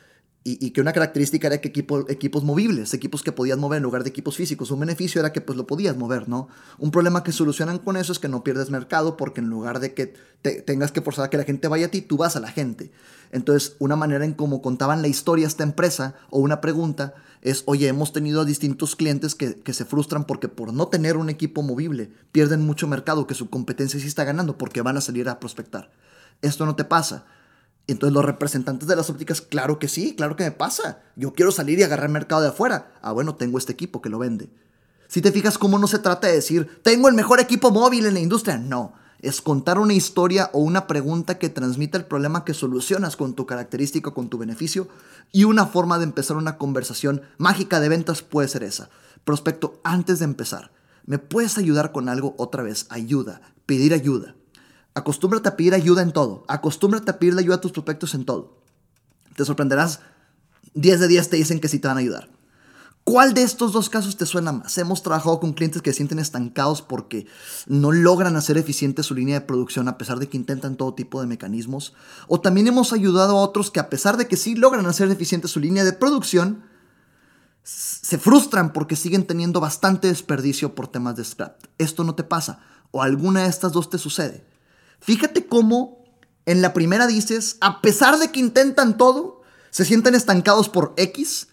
y, 0.60 0.70
que 0.70 0.80
una 0.80 0.92
característica 0.92 1.48
era 1.48 1.60
que 1.60 1.68
equipos 1.68 2.44
movibles, 2.44 2.94
equipos 2.94 3.22
que 3.22 3.32
podías 3.32 3.58
mover 3.58 3.78
en 3.78 3.82
lugar 3.82 4.04
de 4.04 4.10
equipos 4.10 4.36
físicos. 4.36 4.70
Un 4.70 4.80
beneficio 4.80 5.20
era 5.20 5.32
que 5.32 5.40
pues 5.40 5.58
lo 5.58 5.66
podías 5.66 5.96
mover, 5.96 6.28
¿no? 6.28 6.48
Un 6.78 6.90
problema 6.90 7.22
que 7.22 7.32
solucionan 7.32 7.78
con 7.78 7.96
eso 7.96 8.12
es 8.12 8.18
que 8.18 8.28
no 8.28 8.44
pierdes 8.44 8.70
mercado 8.70 9.16
porque 9.16 9.40
en 9.40 9.48
lugar 9.48 9.80
de 9.80 9.92
que 9.92 10.14
tengas 10.64 10.92
que 10.92 11.02
forzar 11.02 11.26
a 11.26 11.30
que 11.30 11.36
la 11.36 11.44
gente 11.44 11.68
vaya 11.68 11.86
a 11.86 11.90
ti, 11.90 12.00
tú 12.00 12.16
vas 12.16 12.36
a 12.36 12.40
la 12.40 12.50
gente. 12.50 12.90
Entonces, 13.30 13.76
una 13.78 13.96
manera 13.96 14.24
en 14.24 14.32
cómo 14.32 14.62
contaban 14.62 15.02
la 15.02 15.08
historia 15.08 15.46
esta 15.46 15.64
empresa 15.64 16.14
o 16.30 16.38
una 16.38 16.60
pregunta 16.60 17.14
es, 17.42 17.64
oye, 17.66 17.88
hemos 17.88 18.12
tenido 18.12 18.40
a 18.40 18.44
distintos 18.44 18.96
clientes 18.96 19.34
que, 19.34 19.56
que 19.56 19.74
se 19.74 19.84
frustran 19.84 20.24
porque 20.24 20.48
por 20.48 20.72
no 20.72 20.88
tener 20.88 21.16
un 21.16 21.28
equipo 21.28 21.62
movible 21.62 22.10
pierden 22.32 22.64
mucho 22.64 22.88
mercado 22.88 23.26
que 23.26 23.34
su 23.34 23.50
competencia 23.50 24.00
sí 24.00 24.06
está 24.06 24.24
ganando 24.24 24.56
porque 24.56 24.82
van 24.82 24.96
a 24.96 25.02
salir 25.02 25.28
a 25.28 25.40
prospectar. 25.40 25.90
Esto 26.40 26.64
no 26.64 26.76
te 26.76 26.84
pasa 26.84 27.26
entonces 27.92 28.14
los 28.14 28.24
representantes 28.24 28.86
de 28.86 28.96
las 28.96 29.10
ópticas, 29.10 29.40
claro 29.40 29.78
que 29.78 29.88
sí, 29.88 30.14
claro 30.14 30.36
que 30.36 30.44
me 30.44 30.52
pasa. 30.52 31.00
Yo 31.16 31.32
quiero 31.32 31.50
salir 31.50 31.78
y 31.78 31.82
agarrar 31.82 32.10
mercado 32.10 32.42
de 32.42 32.48
afuera. 32.48 32.92
Ah, 33.00 33.12
bueno, 33.12 33.34
tengo 33.34 33.56
este 33.58 33.72
equipo 33.72 34.02
que 34.02 34.10
lo 34.10 34.18
vende. 34.18 34.50
Si 35.08 35.22
te 35.22 35.32
fijas 35.32 35.56
cómo 35.56 35.78
no 35.78 35.86
se 35.86 35.98
trata 35.98 36.26
de 36.26 36.34
decir, 36.34 36.80
tengo 36.82 37.08
el 37.08 37.14
mejor 37.14 37.40
equipo 37.40 37.70
móvil 37.70 38.04
en 38.04 38.14
la 38.14 38.20
industria. 38.20 38.58
No, 38.58 38.92
es 39.20 39.40
contar 39.40 39.78
una 39.78 39.94
historia 39.94 40.50
o 40.52 40.58
una 40.58 40.86
pregunta 40.86 41.38
que 41.38 41.48
transmita 41.48 41.96
el 41.96 42.04
problema 42.04 42.44
que 42.44 42.52
solucionas 42.52 43.16
con 43.16 43.34
tu 43.34 43.46
característica, 43.46 44.10
con 44.10 44.28
tu 44.28 44.36
beneficio. 44.36 44.88
Y 45.32 45.44
una 45.44 45.64
forma 45.64 45.96
de 45.96 46.04
empezar 46.04 46.36
una 46.36 46.58
conversación 46.58 47.22
mágica 47.38 47.80
de 47.80 47.88
ventas 47.88 48.20
puede 48.20 48.48
ser 48.48 48.64
esa. 48.64 48.90
Prospecto, 49.24 49.80
antes 49.82 50.18
de 50.18 50.26
empezar, 50.26 50.72
¿me 51.06 51.18
puedes 51.18 51.56
ayudar 51.56 51.92
con 51.92 52.10
algo 52.10 52.34
otra 52.36 52.62
vez? 52.62 52.86
Ayuda, 52.90 53.40
pedir 53.64 53.94
ayuda. 53.94 54.34
Acostúmbrate 54.98 55.48
a 55.48 55.56
pedir 55.56 55.74
ayuda 55.74 56.02
en 56.02 56.12
todo. 56.12 56.44
Acostúmbrate 56.48 57.10
a 57.10 57.18
pedirle 57.18 57.40
ayuda 57.40 57.56
a 57.56 57.60
tus 57.60 57.72
prospectos 57.72 58.14
en 58.14 58.24
todo. 58.24 58.58
te 59.36 59.44
sorprenderás, 59.44 60.00
10 60.74 61.00
de 61.00 61.08
10 61.08 61.30
te 61.30 61.36
dicen 61.36 61.60
que 61.60 61.68
sí 61.68 61.78
te 61.78 61.88
van 61.88 61.96
a 61.96 62.00
ayudar. 62.00 62.28
¿Cuál 63.04 63.32
de 63.32 63.42
estos 63.42 63.72
dos 63.72 63.88
casos 63.88 64.16
te 64.18 64.26
suena 64.26 64.52
más? 64.52 64.76
Hemos 64.76 65.02
trabajado 65.02 65.40
con 65.40 65.54
clientes 65.54 65.80
que 65.80 65.92
se 65.92 65.96
sienten 65.96 66.18
estancados 66.18 66.82
porque 66.82 67.26
no 67.66 67.90
logran 67.90 68.36
hacer 68.36 68.58
eficiente 68.58 69.02
su 69.02 69.14
línea 69.14 69.40
de 69.40 69.46
producción 69.46 69.88
a 69.88 69.96
pesar 69.96 70.18
de 70.18 70.28
que 70.28 70.36
intentan 70.36 70.76
todo 70.76 70.92
tipo 70.92 71.20
de 71.20 71.26
mecanismos. 71.26 71.94
O 72.26 72.40
también 72.40 72.66
hemos 72.66 72.92
ayudado 72.92 73.38
a 73.38 73.40
otros 73.40 73.70
que 73.70 73.80
a 73.80 73.88
pesar 73.88 74.18
de 74.18 74.28
que 74.28 74.36
sí 74.36 74.56
logran 74.56 74.84
hacer 74.84 75.10
eficiente 75.10 75.48
su 75.48 75.58
línea 75.58 75.84
de 75.84 75.94
producción, 75.94 76.64
se 77.62 78.18
frustran 78.18 78.72
porque 78.72 78.96
siguen 78.96 79.26
teniendo 79.26 79.60
bastante 79.60 80.08
desperdicio 80.08 80.74
por 80.74 80.88
temas 80.88 81.16
de 81.16 81.24
scrap. 81.24 81.62
Esto 81.78 82.04
no 82.04 82.14
te 82.14 82.24
pasa. 82.24 82.60
O 82.90 83.02
alguna 83.02 83.44
de 83.44 83.48
estas 83.48 83.72
dos 83.72 83.88
te 83.88 83.98
sucede. 83.98 84.47
Fíjate 85.00 85.46
cómo 85.46 86.04
en 86.46 86.62
la 86.62 86.72
primera 86.72 87.06
dices, 87.06 87.58
a 87.60 87.82
pesar 87.82 88.18
de 88.18 88.30
que 88.30 88.40
intentan 88.40 88.96
todo, 88.96 89.42
se 89.70 89.84
sienten 89.84 90.14
estancados 90.14 90.68
por 90.68 90.94
X 90.96 91.48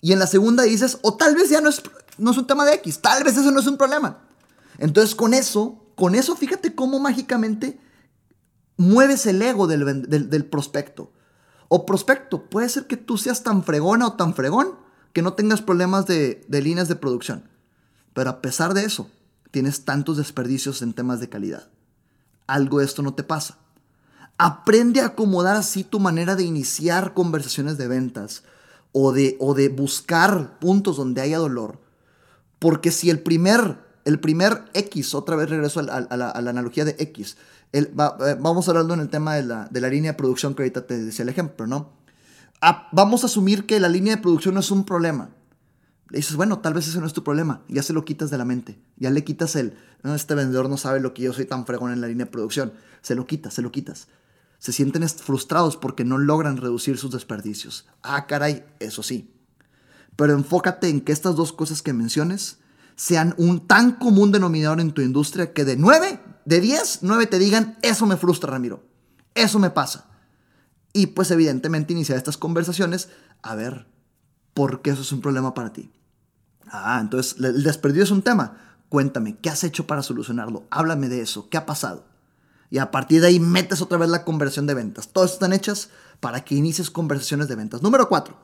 y 0.00 0.12
en 0.12 0.18
la 0.18 0.26
segunda 0.26 0.64
dices, 0.64 0.98
o 1.02 1.16
tal 1.16 1.34
vez 1.36 1.50
ya 1.50 1.60
no 1.60 1.68
es, 1.68 1.82
no 2.18 2.32
es 2.32 2.36
un 2.36 2.46
tema 2.46 2.64
de 2.64 2.74
X, 2.74 3.00
tal 3.00 3.22
vez 3.22 3.36
eso 3.36 3.50
no 3.50 3.60
es 3.60 3.66
un 3.66 3.76
problema. 3.76 4.24
Entonces 4.78 5.14
con 5.14 5.34
eso, 5.34 5.84
con 5.94 6.14
eso 6.14 6.34
fíjate 6.36 6.74
cómo 6.74 6.98
mágicamente 6.98 7.78
mueves 8.76 9.26
el 9.26 9.40
ego 9.42 9.66
del, 9.66 10.08
del, 10.08 10.44
prospecto. 10.46 11.12
O 11.68 11.86
prospecto, 11.86 12.48
puede 12.48 12.68
ser 12.68 12.86
que 12.86 12.96
tú 12.96 13.18
seas 13.18 13.42
tan 13.42 13.62
fregona 13.62 14.06
o 14.06 14.12
tan 14.14 14.34
fregón 14.34 14.74
que 15.12 15.22
no 15.22 15.34
tengas 15.34 15.60
problemas 15.60 16.06
de, 16.06 16.44
de 16.48 16.62
líneas 16.62 16.88
de 16.88 16.96
producción. 16.96 17.48
Pero 18.14 18.30
a 18.30 18.40
pesar 18.40 18.74
de 18.74 18.84
eso, 18.84 19.08
tienes 19.50 19.84
tantos 19.84 20.16
desperdicios 20.16 20.82
en 20.82 20.94
temas 20.94 21.20
de 21.20 21.28
calidad. 21.28 21.68
Algo 22.50 22.80
de 22.80 22.84
esto 22.84 23.02
no 23.02 23.14
te 23.14 23.22
pasa. 23.22 23.58
Aprende 24.36 25.00
a 25.00 25.06
acomodar 25.06 25.54
así 25.54 25.84
tu 25.84 26.00
manera 26.00 26.34
de 26.34 26.42
iniciar 26.42 27.14
conversaciones 27.14 27.78
de 27.78 27.86
ventas 27.86 28.42
o 28.90 29.12
de, 29.12 29.36
o 29.38 29.54
de 29.54 29.68
buscar 29.68 30.58
puntos 30.58 30.96
donde 30.96 31.20
haya 31.20 31.38
dolor. 31.38 31.78
Porque 32.58 32.90
si 32.90 33.08
el 33.08 33.20
primer, 33.20 33.78
el 34.04 34.18
primer 34.18 34.64
X, 34.74 35.14
otra 35.14 35.36
vez 35.36 35.48
regreso 35.48 35.78
a, 35.78 36.16
la, 36.16 36.30
analogía 36.30 36.84
de 36.84 36.96
X, 36.98 37.36
eh, 37.72 37.88
vamos 37.94 38.68
hablando 38.68 38.94
en 38.94 39.00
el 39.00 39.10
tema 39.10 39.36
de 39.36 39.44
la, 39.44 39.68
de 39.70 39.80
la, 39.80 39.88
línea 39.88 40.10
de 40.10 40.18
producción 40.18 40.56
que 40.56 40.64
ahorita 40.64 40.88
te 40.88 40.98
decía 40.98 41.22
el 41.22 41.28
ejemplo, 41.28 41.68
¿no? 41.68 41.92
Vamos 42.90 43.22
a 43.22 43.26
asumir 43.26 43.64
que 43.64 43.78
la 43.78 43.88
línea 43.88 44.16
de 44.16 44.22
producción 44.22 44.54
no 44.54 44.60
es 44.60 44.72
un 44.72 44.84
problema. 44.84 45.30
Le 46.10 46.18
dices, 46.18 46.36
bueno, 46.36 46.58
tal 46.58 46.74
vez 46.74 46.88
ese 46.88 47.00
no 47.00 47.06
es 47.06 47.12
tu 47.12 47.24
problema. 47.24 47.62
Ya 47.68 47.82
se 47.82 47.92
lo 47.92 48.04
quitas 48.04 48.30
de 48.30 48.38
la 48.38 48.44
mente. 48.44 48.78
Ya 48.96 49.10
le 49.10 49.24
quitas 49.24 49.56
el, 49.56 49.74
este 50.04 50.34
vendedor 50.34 50.68
no 50.68 50.76
sabe 50.76 51.00
lo 51.00 51.14
que 51.14 51.22
yo 51.22 51.32
soy 51.32 51.46
tan 51.46 51.66
fregón 51.66 51.92
en 51.92 52.00
la 52.00 52.08
línea 52.08 52.26
de 52.26 52.30
producción. 52.32 52.72
Se 53.00 53.14
lo 53.14 53.26
quitas, 53.26 53.54
se 53.54 53.62
lo 53.62 53.70
quitas 53.70 54.08
se 54.60 54.72
sienten 54.72 55.08
frustrados 55.08 55.78
porque 55.78 56.04
no 56.04 56.18
logran 56.18 56.58
reducir 56.58 56.98
sus 56.98 57.10
desperdicios. 57.10 57.86
Ah, 58.02 58.26
caray, 58.26 58.62
eso 58.78 59.02
sí. 59.02 59.34
Pero 60.16 60.34
enfócate 60.34 60.90
en 60.90 61.00
que 61.00 61.12
estas 61.12 61.34
dos 61.34 61.54
cosas 61.54 61.80
que 61.80 61.94
menciones 61.94 62.58
sean 62.94 63.34
un 63.38 63.66
tan 63.66 63.92
común 63.92 64.30
denominador 64.30 64.80
en 64.80 64.92
tu 64.92 65.00
industria 65.00 65.54
que 65.54 65.64
de 65.64 65.78
9, 65.78 66.20
de 66.44 66.60
10, 66.60 66.98
9 67.00 67.26
te 67.26 67.38
digan, 67.38 67.78
eso 67.80 68.04
me 68.04 68.18
frustra, 68.18 68.50
Ramiro. 68.50 68.84
Eso 69.34 69.58
me 69.58 69.70
pasa. 69.70 70.10
Y 70.92 71.06
pues 71.06 71.30
evidentemente 71.30 71.94
iniciar 71.94 72.18
estas 72.18 72.36
conversaciones 72.36 73.08
a 73.40 73.54
ver 73.54 73.86
por 74.52 74.82
qué 74.82 74.90
eso 74.90 75.00
es 75.00 75.12
un 75.12 75.22
problema 75.22 75.54
para 75.54 75.72
ti. 75.72 75.90
Ah, 76.70 76.98
entonces 77.00 77.36
el 77.38 77.62
desperdicio 77.62 78.04
es 78.04 78.10
un 78.10 78.22
tema. 78.22 78.56
Cuéntame, 78.88 79.36
¿qué 79.36 79.50
has 79.50 79.64
hecho 79.64 79.86
para 79.86 80.02
solucionarlo? 80.02 80.64
Háblame 80.70 81.08
de 81.08 81.20
eso. 81.20 81.48
¿Qué 81.48 81.56
ha 81.56 81.66
pasado? 81.66 82.04
y 82.70 82.78
a 82.78 82.90
partir 82.90 83.20
de 83.20 83.26
ahí 83.26 83.40
metes 83.40 83.82
otra 83.82 83.98
vez 83.98 84.08
la 84.08 84.24
conversión 84.24 84.66
de 84.66 84.74
ventas. 84.74 85.08
Todas 85.08 85.32
están 85.32 85.52
hechas 85.52 85.90
para 86.20 86.44
que 86.44 86.54
inicies 86.54 86.90
conversaciones 86.90 87.48
de 87.48 87.56
ventas. 87.56 87.82
Número 87.82 88.08
4. 88.08 88.34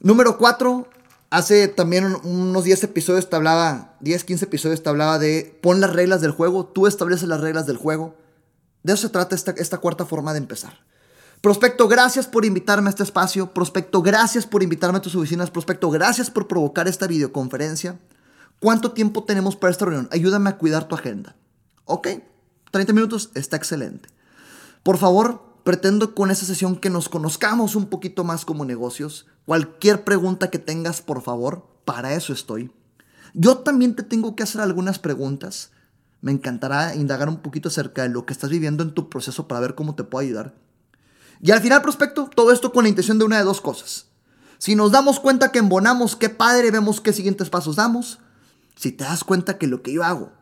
Número 0.00 0.36
4. 0.36 0.88
Hace 1.30 1.68
también 1.68 2.16
unos 2.22 2.64
10 2.64 2.84
episodios 2.84 3.28
te 3.28 3.36
hablaba, 3.36 3.96
10, 4.00 4.24
15 4.24 4.44
episodios 4.46 4.82
te 4.82 4.88
hablaba 4.88 5.18
de 5.18 5.58
pon 5.62 5.80
las 5.80 5.92
reglas 5.92 6.22
del 6.22 6.30
juego, 6.30 6.64
tú 6.64 6.86
estableces 6.86 7.28
las 7.28 7.40
reglas 7.40 7.66
del 7.66 7.76
juego. 7.76 8.16
De 8.82 8.94
eso 8.94 9.08
se 9.08 9.12
trata 9.12 9.34
esta, 9.34 9.50
esta 9.52 9.78
cuarta 9.78 10.06
forma 10.06 10.32
de 10.32 10.38
empezar. 10.38 10.80
Prospecto, 11.40 11.86
gracias 11.86 12.26
por 12.26 12.44
invitarme 12.44 12.88
a 12.88 12.90
este 12.90 13.04
espacio. 13.04 13.54
Prospecto, 13.54 14.02
gracias 14.02 14.44
por 14.44 14.64
invitarme 14.64 14.98
a 14.98 15.02
tus 15.02 15.14
oficinas. 15.14 15.50
Prospecto, 15.50 15.88
gracias 15.88 16.30
por 16.30 16.48
provocar 16.48 16.88
esta 16.88 17.06
videoconferencia. 17.06 18.00
¿Cuánto 18.58 18.90
tiempo 18.90 19.22
tenemos 19.22 19.54
para 19.54 19.70
esta 19.70 19.84
reunión? 19.84 20.08
Ayúdame 20.10 20.50
a 20.50 20.58
cuidar 20.58 20.88
tu 20.88 20.96
agenda. 20.96 21.36
Ok, 21.84 22.08
30 22.72 22.92
minutos 22.92 23.30
está 23.34 23.56
excelente. 23.56 24.08
Por 24.82 24.98
favor, 24.98 25.42
pretendo 25.62 26.16
con 26.16 26.32
esa 26.32 26.44
sesión 26.44 26.74
que 26.74 26.90
nos 26.90 27.08
conozcamos 27.08 27.76
un 27.76 27.86
poquito 27.86 28.24
más 28.24 28.44
como 28.44 28.64
negocios. 28.64 29.26
Cualquier 29.46 30.02
pregunta 30.02 30.50
que 30.50 30.58
tengas, 30.58 31.02
por 31.02 31.22
favor, 31.22 31.68
para 31.84 32.14
eso 32.14 32.32
estoy. 32.32 32.72
Yo 33.32 33.58
también 33.58 33.94
te 33.94 34.02
tengo 34.02 34.34
que 34.34 34.42
hacer 34.42 34.60
algunas 34.60 34.98
preguntas. 34.98 35.70
Me 36.20 36.32
encantará 36.32 36.96
indagar 36.96 37.28
un 37.28 37.42
poquito 37.42 37.68
acerca 37.68 38.02
de 38.02 38.08
lo 38.08 38.26
que 38.26 38.32
estás 38.32 38.50
viviendo 38.50 38.82
en 38.82 38.92
tu 38.92 39.08
proceso 39.08 39.46
para 39.46 39.60
ver 39.60 39.76
cómo 39.76 39.94
te 39.94 40.02
puedo 40.02 40.26
ayudar. 40.26 40.54
Y 41.40 41.50
al 41.50 41.60
final, 41.60 41.82
prospecto, 41.82 42.30
todo 42.34 42.52
esto 42.52 42.72
con 42.72 42.84
la 42.84 42.88
intención 42.88 43.18
de 43.18 43.24
una 43.24 43.38
de 43.38 43.44
dos 43.44 43.60
cosas. 43.60 44.06
Si 44.58 44.74
nos 44.74 44.90
damos 44.90 45.20
cuenta 45.20 45.52
que 45.52 45.60
embonamos, 45.60 46.16
qué 46.16 46.28
padre, 46.28 46.70
vemos 46.70 47.00
qué 47.00 47.12
siguientes 47.12 47.48
pasos 47.48 47.76
damos. 47.76 48.18
Si 48.76 48.92
te 48.92 49.04
das 49.04 49.24
cuenta 49.24 49.58
que 49.58 49.66
lo 49.66 49.82
que 49.82 49.92
yo 49.92 50.04
hago 50.04 50.32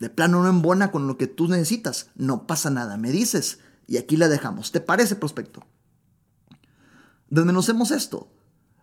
de 0.00 0.10
plano 0.10 0.42
no 0.42 0.48
embona 0.48 0.90
con 0.90 1.06
lo 1.06 1.18
que 1.18 1.26
tú 1.26 1.46
necesitas, 1.46 2.08
no 2.16 2.46
pasa 2.46 2.70
nada, 2.70 2.96
me 2.96 3.10
dices 3.10 3.58
y 3.86 3.98
aquí 3.98 4.16
la 4.16 4.28
dejamos. 4.28 4.72
¿Te 4.72 4.80
parece, 4.80 5.14
prospecto? 5.14 5.66
Desmenocemos 7.28 7.90
esto. 7.90 8.32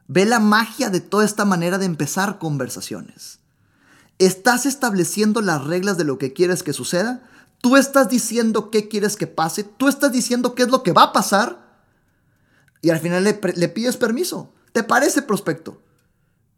Ve 0.07 0.25
la 0.25 0.39
magia 0.39 0.89
de 0.89 1.01
toda 1.01 1.25
esta 1.25 1.43
manera 1.43 1.77
de 1.77 1.85
empezar 1.85 2.39
conversaciones. 2.39 3.39
Estás 4.19 4.65
estableciendo 4.65 5.41
las 5.41 5.63
reglas 5.63 5.97
de 5.97 6.03
lo 6.03 6.17
que 6.17 6.33
quieres 6.33 6.61
que 6.61 6.73
suceda. 6.73 7.27
Tú 7.61 7.75
estás 7.75 8.09
diciendo 8.09 8.69
qué 8.71 8.87
quieres 8.87 9.15
que 9.15 9.27
pase. 9.27 9.63
Tú 9.63 9.87
estás 9.87 10.11
diciendo 10.11 10.55
qué 10.55 10.63
es 10.63 10.69
lo 10.69 10.83
que 10.83 10.93
va 10.93 11.03
a 11.03 11.13
pasar. 11.13 11.65
Y 12.81 12.89
al 12.91 12.99
final 12.99 13.23
le, 13.23 13.69
pides 13.69 13.97
permiso. 13.97 14.53
¿Te 14.71 14.83
parece, 14.83 15.21
prospecto? 15.21 15.81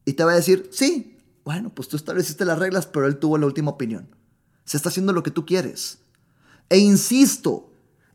Y 0.06 0.14
te 0.14 0.24
va 0.24 0.34
a 0.34 0.36
decir, 0.36 0.70
sí. 0.72 1.18
Bueno, 1.46 1.70
pues 1.70 1.88
tú 1.88 1.96
estableciste 1.96 2.46
las 2.46 2.60
reglas, 2.60 2.86
pero 2.86 3.08
él 3.08 3.18
tuvo 3.18 3.38
la 3.38 3.46
última 3.46 3.72
opinión 3.72 4.20
se 4.70 4.78
está 4.78 4.90
haciendo 4.90 5.14
lo 5.14 5.24
que 5.24 5.32
tú 5.32 5.48
quieres. 5.48 5.98
E 6.70 6.78
insisto, 6.78 7.72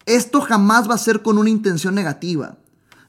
esto 0.06 0.40
jamás 0.40 0.88
va 0.88 0.94
a 0.94 0.98
ser 0.98 1.20
con 1.20 1.36
una 1.36 1.50
intención 1.50 1.96
negativa. 1.96 2.58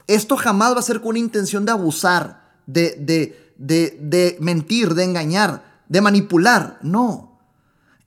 Esto 0.08 0.36
jamás 0.36 0.74
va 0.74 0.80
a 0.80 0.82
ser 0.82 1.00
con 1.00 1.10
una 1.10 1.20
intención 1.20 1.64
de 1.64 1.72
abusar, 1.72 2.56
de, 2.66 2.96
de, 3.00 3.54
de, 3.60 4.00
de 4.02 4.36
mentir, 4.40 4.96
de 4.96 5.04
engañar, 5.04 5.84
de 5.88 6.02
manipular. 6.02 6.80
No. 6.82 7.35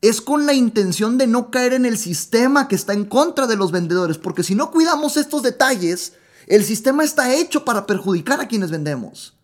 Es 0.01 0.21
con 0.21 0.47
la 0.47 0.55
intención 0.55 1.19
de 1.19 1.27
no 1.27 1.51
caer 1.51 1.73
en 1.73 1.85
el 1.85 1.99
sistema 1.99 2.69
que 2.69 2.77
está 2.77 2.93
en 2.93 3.05
contra 3.05 3.47
de 3.47 3.57
los 3.57 3.73
vendedores, 3.73 4.19
porque 4.19 4.43
si 4.43 4.55
no 4.55 4.71
cuidamos 4.71 5.17
estos 5.17 5.43
detalles, 5.43 6.13
el 6.47 6.65
sistema 6.65 7.05
está 7.05 7.35
hecho 7.35 7.65
para 7.65 7.87
perjudicar 7.87 8.41
a 8.41 8.49
quienes 8.49 8.71
vendemos. 8.71 9.37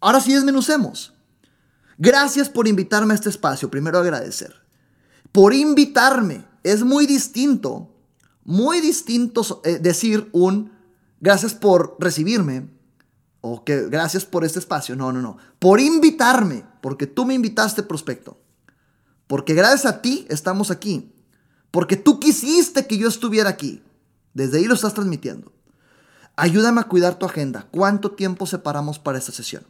Ahora 0.00 0.20
sí 0.20 0.34
desmenucemos. 0.34 1.14
Gracias 1.98 2.48
por 2.48 2.68
invitarme 2.68 3.14
a 3.14 3.16
este 3.16 3.30
espacio. 3.30 3.70
Primero 3.70 3.98
agradecer. 3.98 4.54
Por 5.32 5.54
invitarme. 5.54 6.44
Es 6.62 6.82
muy 6.82 7.06
distinto, 7.06 7.90
muy 8.44 8.80
distinto 8.80 9.60
eh, 9.64 9.78
decir 9.78 10.28
un 10.32 10.72
gracias 11.20 11.54
por 11.54 11.96
recibirme 11.98 12.70
o 13.40 13.64
que 13.64 13.88
gracias 13.88 14.24
por 14.24 14.44
este 14.44 14.58
espacio. 14.58 14.96
No, 14.96 15.12
no, 15.12 15.20
no. 15.20 15.36
Por 15.58 15.80
invitarme, 15.80 16.64
porque 16.80 17.06
tú 17.06 17.26
me 17.26 17.34
invitaste, 17.34 17.82
prospecto. 17.82 18.38
Porque 19.26 19.54
gracias 19.54 19.86
a 19.86 20.02
ti 20.02 20.26
estamos 20.28 20.70
aquí. 20.70 21.12
Porque 21.70 21.96
tú 21.96 22.20
quisiste 22.20 22.86
que 22.86 22.98
yo 22.98 23.08
estuviera 23.08 23.50
aquí. 23.50 23.82
Desde 24.32 24.58
ahí 24.58 24.64
lo 24.64 24.74
estás 24.74 24.94
transmitiendo. 24.94 25.52
Ayúdame 26.36 26.80
a 26.80 26.88
cuidar 26.88 27.18
tu 27.18 27.26
agenda. 27.26 27.66
¿Cuánto 27.70 28.12
tiempo 28.12 28.46
separamos 28.46 28.98
para 28.98 29.18
esta 29.18 29.32
sesión? 29.32 29.64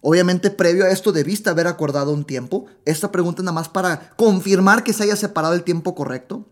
Obviamente, 0.00 0.50
previo 0.50 0.84
a 0.84 0.90
esto 0.90 1.12
debiste 1.12 1.50
haber 1.50 1.66
acordado 1.66 2.12
un 2.12 2.24
tiempo. 2.24 2.66
Esta 2.84 3.10
pregunta 3.10 3.42
es 3.42 3.44
nada 3.44 3.54
más 3.54 3.68
para 3.68 4.10
confirmar 4.16 4.84
que 4.84 4.92
se 4.92 5.02
haya 5.04 5.16
separado 5.16 5.54
el 5.54 5.64
tiempo 5.64 5.94
correcto. 5.94 6.46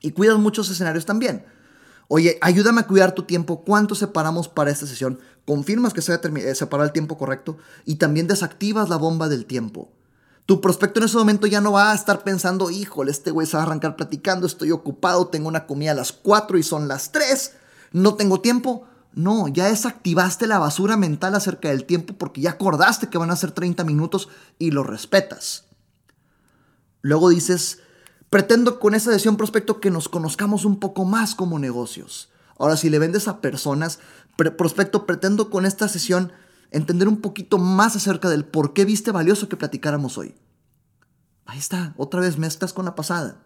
Y 0.00 0.12
cuidas 0.12 0.38
muchos 0.38 0.70
escenarios 0.70 1.06
también. 1.06 1.44
Oye, 2.08 2.38
ayúdame 2.40 2.80
a 2.80 2.86
cuidar 2.86 3.12
tu 3.12 3.24
tiempo. 3.24 3.62
¿Cuánto 3.64 3.94
separamos 3.94 4.48
para 4.48 4.70
esta 4.70 4.86
sesión? 4.86 5.20
Confirmas 5.44 5.92
que 5.92 6.02
se 6.02 6.12
haya 6.12 6.20
eh, 6.38 6.54
separado 6.54 6.86
el 6.86 6.92
tiempo 6.92 7.18
correcto 7.18 7.58
y 7.84 7.96
también 7.96 8.26
desactivas 8.26 8.88
la 8.88 8.96
bomba 8.96 9.28
del 9.28 9.44
tiempo. 9.44 9.92
Tu 10.48 10.62
prospecto 10.62 10.98
en 10.98 11.04
ese 11.04 11.18
momento 11.18 11.46
ya 11.46 11.60
no 11.60 11.72
va 11.72 11.92
a 11.92 11.94
estar 11.94 12.24
pensando, 12.24 12.70
híjole, 12.70 13.10
este 13.10 13.30
güey 13.30 13.46
se 13.46 13.58
va 13.58 13.64
a 13.64 13.66
arrancar 13.66 13.96
platicando, 13.96 14.46
estoy 14.46 14.70
ocupado, 14.70 15.26
tengo 15.26 15.46
una 15.46 15.66
comida 15.66 15.90
a 15.90 15.94
las 15.94 16.10
4 16.10 16.56
y 16.56 16.62
son 16.62 16.88
las 16.88 17.12
3, 17.12 17.52
no 17.92 18.14
tengo 18.14 18.40
tiempo. 18.40 18.86
No, 19.12 19.48
ya 19.48 19.66
desactivaste 19.66 20.46
la 20.46 20.58
basura 20.58 20.96
mental 20.96 21.34
acerca 21.34 21.68
del 21.68 21.84
tiempo 21.84 22.14
porque 22.16 22.40
ya 22.40 22.52
acordaste 22.52 23.10
que 23.10 23.18
van 23.18 23.30
a 23.30 23.36
ser 23.36 23.50
30 23.52 23.84
minutos 23.84 24.30
y 24.58 24.70
lo 24.70 24.84
respetas. 24.84 25.66
Luego 27.02 27.28
dices, 27.28 27.80
pretendo 28.30 28.80
con 28.80 28.94
esa 28.94 29.10
decisión 29.10 29.36
prospecto 29.36 29.80
que 29.80 29.90
nos 29.90 30.08
conozcamos 30.08 30.64
un 30.64 30.80
poco 30.80 31.04
más 31.04 31.34
como 31.34 31.58
negocios. 31.58 32.30
Ahora, 32.58 32.78
si 32.78 32.88
le 32.88 32.98
vendes 32.98 33.28
a 33.28 33.42
personas, 33.42 33.98
prospecto, 34.56 35.04
pretendo 35.04 35.50
con 35.50 35.66
esta 35.66 35.88
sesión 35.88 36.32
entender 36.70 37.08
un 37.08 37.20
poquito 37.20 37.58
más 37.58 37.96
acerca 37.96 38.28
del 38.28 38.44
por 38.44 38.72
qué 38.72 38.84
viste 38.84 39.10
valioso 39.10 39.48
que 39.48 39.56
platicáramos 39.56 40.18
hoy. 40.18 40.34
Ahí 41.46 41.58
está, 41.58 41.94
otra 41.96 42.20
vez 42.20 42.38
mezclas 42.38 42.72
con 42.72 42.84
la 42.84 42.94
pasada. 42.94 43.40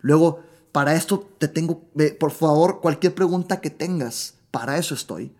Luego, 0.00 0.40
para 0.72 0.94
esto 0.94 1.28
te 1.38 1.48
tengo, 1.48 1.88
por 2.20 2.30
favor, 2.30 2.80
cualquier 2.80 3.14
pregunta 3.14 3.60
que 3.60 3.70
tengas, 3.70 4.34
para 4.50 4.78
eso 4.78 4.94
estoy. 4.94 5.34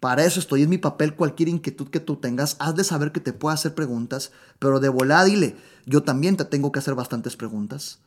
Para 0.00 0.24
eso 0.24 0.40
estoy, 0.40 0.62
es 0.62 0.68
mi 0.68 0.78
papel, 0.78 1.14
cualquier 1.16 1.48
inquietud 1.48 1.88
que 1.88 2.00
tú 2.00 2.16
tengas, 2.16 2.56
has 2.58 2.76
de 2.76 2.84
saber 2.84 3.12
que 3.12 3.20
te 3.20 3.32
puedo 3.32 3.54
hacer 3.54 3.74
preguntas, 3.74 4.32
pero 4.58 4.78
de 4.78 4.88
volada 4.88 5.24
dile, 5.24 5.56
yo 5.86 6.02
también 6.02 6.36
te 6.36 6.44
tengo 6.44 6.70
que 6.70 6.80
hacer 6.80 6.94
bastantes 6.94 7.36
preguntas. 7.36 8.00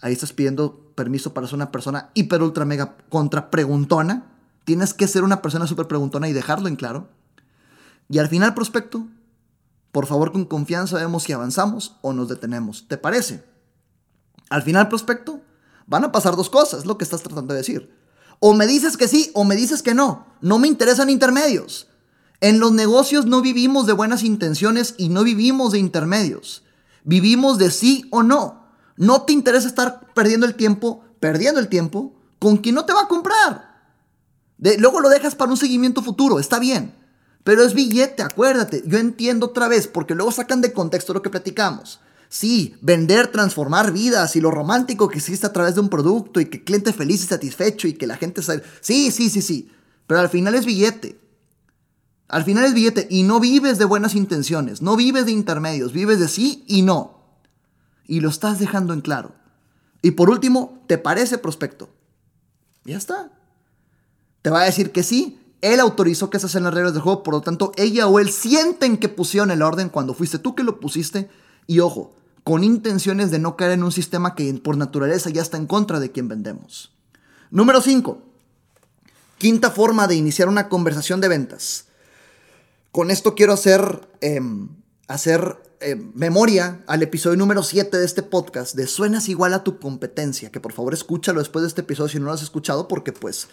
Ahí 0.00 0.12
estás 0.12 0.32
pidiendo 0.32 0.92
permiso 0.94 1.32
para 1.32 1.46
ser 1.46 1.56
una 1.56 1.72
persona 1.72 2.10
hiper, 2.14 2.42
ultra, 2.42 2.64
mega, 2.64 2.96
contra 3.08 3.50
preguntona. 3.50 4.32
Tienes 4.64 4.94
que 4.94 5.06
ser 5.06 5.24
una 5.24 5.42
persona 5.42 5.66
súper 5.66 5.86
preguntona 5.86 6.28
y 6.28 6.32
dejarlo 6.32 6.68
en 6.68 6.76
claro. 6.76 7.08
Y 8.12 8.18
al 8.18 8.28
final, 8.28 8.52
prospecto, 8.52 9.06
por 9.90 10.04
favor, 10.04 10.32
con 10.32 10.44
confianza 10.44 10.98
vemos 10.98 11.22
si 11.22 11.32
avanzamos 11.32 11.96
o 12.02 12.12
nos 12.12 12.28
detenemos. 12.28 12.86
¿Te 12.86 12.98
parece? 12.98 13.42
Al 14.50 14.62
final, 14.62 14.90
prospecto, 14.90 15.40
van 15.86 16.04
a 16.04 16.12
pasar 16.12 16.36
dos 16.36 16.50
cosas, 16.50 16.84
lo 16.84 16.98
que 16.98 17.04
estás 17.04 17.22
tratando 17.22 17.54
de 17.54 17.60
decir. 17.60 17.90
O 18.38 18.52
me 18.52 18.66
dices 18.66 18.98
que 18.98 19.08
sí 19.08 19.30
o 19.32 19.44
me 19.44 19.56
dices 19.56 19.82
que 19.82 19.94
no. 19.94 20.26
No 20.42 20.58
me 20.58 20.68
interesan 20.68 21.08
intermedios. 21.08 21.88
En 22.42 22.60
los 22.60 22.72
negocios 22.72 23.24
no 23.24 23.40
vivimos 23.40 23.86
de 23.86 23.94
buenas 23.94 24.24
intenciones 24.24 24.94
y 24.98 25.08
no 25.08 25.24
vivimos 25.24 25.72
de 25.72 25.78
intermedios. 25.78 26.64
Vivimos 27.04 27.56
de 27.56 27.70
sí 27.70 28.04
o 28.10 28.22
no. 28.22 28.66
No 28.98 29.22
te 29.22 29.32
interesa 29.32 29.68
estar 29.68 30.12
perdiendo 30.12 30.44
el 30.44 30.54
tiempo, 30.54 31.02
perdiendo 31.18 31.60
el 31.60 31.68
tiempo, 31.68 32.12
con 32.38 32.58
quien 32.58 32.74
no 32.74 32.84
te 32.84 32.92
va 32.92 33.04
a 33.04 33.08
comprar. 33.08 33.72
De, 34.58 34.76
luego 34.76 35.00
lo 35.00 35.08
dejas 35.08 35.34
para 35.34 35.50
un 35.50 35.56
seguimiento 35.56 36.02
futuro, 36.02 36.38
está 36.38 36.58
bien. 36.58 37.00
Pero 37.44 37.64
es 37.64 37.74
billete, 37.74 38.22
acuérdate. 38.22 38.82
Yo 38.86 38.98
entiendo 38.98 39.46
otra 39.46 39.68
vez, 39.68 39.88
porque 39.88 40.14
luego 40.14 40.30
sacan 40.30 40.60
de 40.60 40.72
contexto 40.72 41.12
lo 41.12 41.22
que 41.22 41.30
platicamos. 41.30 42.00
Sí, 42.28 42.76
vender, 42.80 43.26
transformar 43.28 43.92
vidas 43.92 44.36
y 44.36 44.40
lo 44.40 44.50
romántico 44.50 45.08
que 45.08 45.18
existe 45.18 45.46
a 45.46 45.52
través 45.52 45.74
de 45.74 45.80
un 45.80 45.90
producto 45.90 46.40
y 46.40 46.46
que 46.46 46.58
el 46.58 46.64
cliente 46.64 46.92
feliz 46.92 47.22
y 47.22 47.26
satisfecho 47.26 47.88
y 47.88 47.92
que 47.92 48.06
la 48.06 48.16
gente 48.16 48.42
sabe. 48.42 48.62
Sí, 48.80 49.10
sí, 49.10 49.28
sí, 49.28 49.42
sí. 49.42 49.70
Pero 50.06 50.20
al 50.20 50.30
final 50.30 50.54
es 50.54 50.64
billete. 50.64 51.20
Al 52.28 52.44
final 52.44 52.64
es 52.64 52.72
billete 52.72 53.06
y 53.10 53.24
no 53.24 53.40
vives 53.40 53.76
de 53.76 53.84
buenas 53.84 54.14
intenciones, 54.14 54.80
no 54.80 54.96
vives 54.96 55.26
de 55.26 55.32
intermedios, 55.32 55.92
vives 55.92 56.18
de 56.18 56.28
sí 56.28 56.64
y 56.66 56.80
no. 56.80 57.20
Y 58.06 58.20
lo 58.20 58.30
estás 58.30 58.58
dejando 58.58 58.94
en 58.94 59.02
claro. 59.02 59.34
Y 60.00 60.12
por 60.12 60.30
último, 60.30 60.82
¿te 60.86 60.96
parece 60.96 61.36
prospecto? 61.36 61.90
Ya 62.84 62.96
está. 62.96 63.30
Te 64.40 64.48
va 64.48 64.62
a 64.62 64.64
decir 64.64 64.92
que 64.92 65.02
sí. 65.02 65.38
Él 65.62 65.78
autorizó 65.78 66.28
que 66.28 66.36
esas 66.36 66.50
sean 66.50 66.64
las 66.64 66.74
reglas 66.74 66.92
del 66.92 67.02
juego, 67.02 67.22
por 67.22 67.34
lo 67.34 67.40
tanto, 67.40 67.72
ella 67.76 68.08
o 68.08 68.18
él 68.18 68.30
sienten 68.30 68.98
que 68.98 69.08
pusieron 69.08 69.52
el 69.52 69.62
orden 69.62 69.88
cuando 69.88 70.12
fuiste 70.12 70.38
tú 70.38 70.54
que 70.54 70.64
lo 70.64 70.80
pusiste. 70.80 71.30
Y 71.68 71.78
ojo, 71.78 72.12
con 72.42 72.64
intenciones 72.64 73.30
de 73.30 73.38
no 73.38 73.56
caer 73.56 73.72
en 73.72 73.84
un 73.84 73.92
sistema 73.92 74.34
que 74.34 74.52
por 74.54 74.76
naturaleza 74.76 75.30
ya 75.30 75.40
está 75.40 75.56
en 75.56 75.66
contra 75.66 76.00
de 76.00 76.10
quien 76.10 76.26
vendemos. 76.26 76.92
Número 77.52 77.80
5. 77.80 78.20
Quinta 79.38 79.70
forma 79.70 80.08
de 80.08 80.16
iniciar 80.16 80.48
una 80.48 80.68
conversación 80.68 81.20
de 81.20 81.28
ventas. 81.28 81.86
Con 82.90 83.12
esto 83.12 83.34
quiero 83.34 83.52
hacer, 83.52 84.08
em, 84.20 84.68
hacer 85.06 85.58
em, 85.80 86.12
memoria 86.14 86.82
al 86.86 87.02
episodio 87.02 87.36
número 87.36 87.62
7 87.62 87.96
de 87.96 88.04
este 88.04 88.22
podcast 88.22 88.76
de 88.76 88.86
Suenas 88.86 89.28
igual 89.28 89.52
a 89.54 89.64
tu 89.64 89.78
competencia, 89.80 90.50
que 90.50 90.60
por 90.60 90.72
favor 90.72 90.94
escúchalo 90.94 91.40
después 91.40 91.62
de 91.62 91.68
este 91.68 91.80
episodio 91.80 92.08
si 92.08 92.20
no 92.20 92.26
lo 92.26 92.32
has 92.32 92.42
escuchado 92.42 92.86
porque 92.86 93.12
pues 93.12 93.48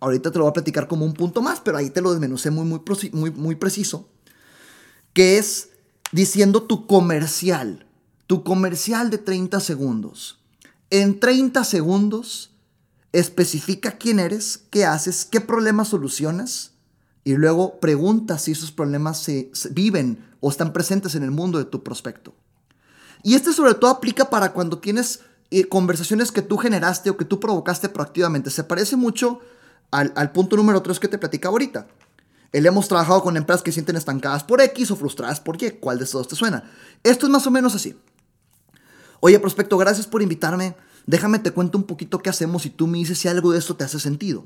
ahorita 0.00 0.30
te 0.30 0.38
lo 0.38 0.44
voy 0.44 0.50
a 0.50 0.54
platicar 0.54 0.88
como 0.88 1.04
un 1.04 1.14
punto 1.14 1.42
más, 1.42 1.60
pero 1.60 1.76
ahí 1.76 1.90
te 1.90 2.00
lo 2.00 2.10
desmenucé 2.12 2.50
muy, 2.50 2.64
muy, 2.64 2.80
muy, 3.12 3.30
muy 3.30 3.54
preciso, 3.56 4.08
que 5.12 5.38
es 5.38 5.70
diciendo 6.12 6.62
tu 6.62 6.86
comercial 6.86 7.84
tu 8.28 8.44
comercial 8.44 9.10
de 9.10 9.18
30 9.18 9.58
segundos. 9.58 10.38
En 10.90 11.18
30 11.18 11.64
segundos 11.64 12.52
especifica 13.10 13.96
quién 13.96 14.20
eres, 14.20 14.64
qué 14.70 14.84
haces, 14.84 15.24
qué 15.24 15.40
problemas 15.40 15.88
solucionas 15.88 16.72
y 17.24 17.34
luego 17.34 17.80
pregunta 17.80 18.38
si 18.38 18.52
esos 18.52 18.70
problemas 18.70 19.18
se, 19.18 19.50
viven 19.70 20.24
o 20.40 20.50
están 20.50 20.74
presentes 20.74 21.14
en 21.14 21.22
el 21.22 21.30
mundo 21.30 21.58
de 21.58 21.64
tu 21.64 21.82
prospecto. 21.82 22.34
Y 23.22 23.34
este 23.34 23.54
sobre 23.54 23.74
todo 23.74 23.90
aplica 23.90 24.28
para 24.28 24.52
cuando 24.52 24.78
tienes 24.78 25.20
eh, 25.50 25.64
conversaciones 25.64 26.30
que 26.30 26.42
tú 26.42 26.58
generaste 26.58 27.08
o 27.08 27.16
que 27.16 27.24
tú 27.24 27.40
provocaste 27.40 27.88
proactivamente. 27.88 28.50
Se 28.50 28.62
parece 28.62 28.96
mucho 28.96 29.40
al, 29.90 30.12
al 30.16 30.32
punto 30.32 30.56
número 30.56 30.82
3 30.82 30.98
que 31.00 31.08
te 31.08 31.18
platicaba 31.18 31.52
ahorita. 31.52 31.86
El 32.52 32.64
hemos 32.64 32.88
trabajado 32.88 33.22
con 33.22 33.36
empresas 33.36 33.62
que 33.62 33.72
sienten 33.72 33.96
estancadas 33.96 34.42
por 34.42 34.60
X 34.60 34.90
o 34.90 34.96
frustradas 34.96 35.40
por 35.40 35.62
Y. 35.62 35.72
¿Cuál 35.80 35.98
de 35.98 36.04
estos 36.04 36.28
te 36.28 36.36
suena? 36.36 36.70
Esto 37.02 37.26
es 37.26 37.32
más 37.32 37.46
o 37.46 37.50
menos 37.50 37.74
así. 37.74 37.94
Oye, 39.20 39.38
prospecto, 39.38 39.76
gracias 39.76 40.06
por 40.06 40.22
invitarme. 40.22 40.74
Déjame 41.06 41.38
te 41.38 41.50
cuento 41.50 41.76
un 41.76 41.84
poquito 41.84 42.20
qué 42.20 42.30
hacemos 42.30 42.64
y 42.66 42.70
tú 42.70 42.86
me 42.86 42.98
dices 42.98 43.18
si 43.18 43.28
algo 43.28 43.52
de 43.52 43.58
esto 43.58 43.76
te 43.76 43.84
hace 43.84 43.98
sentido. 43.98 44.44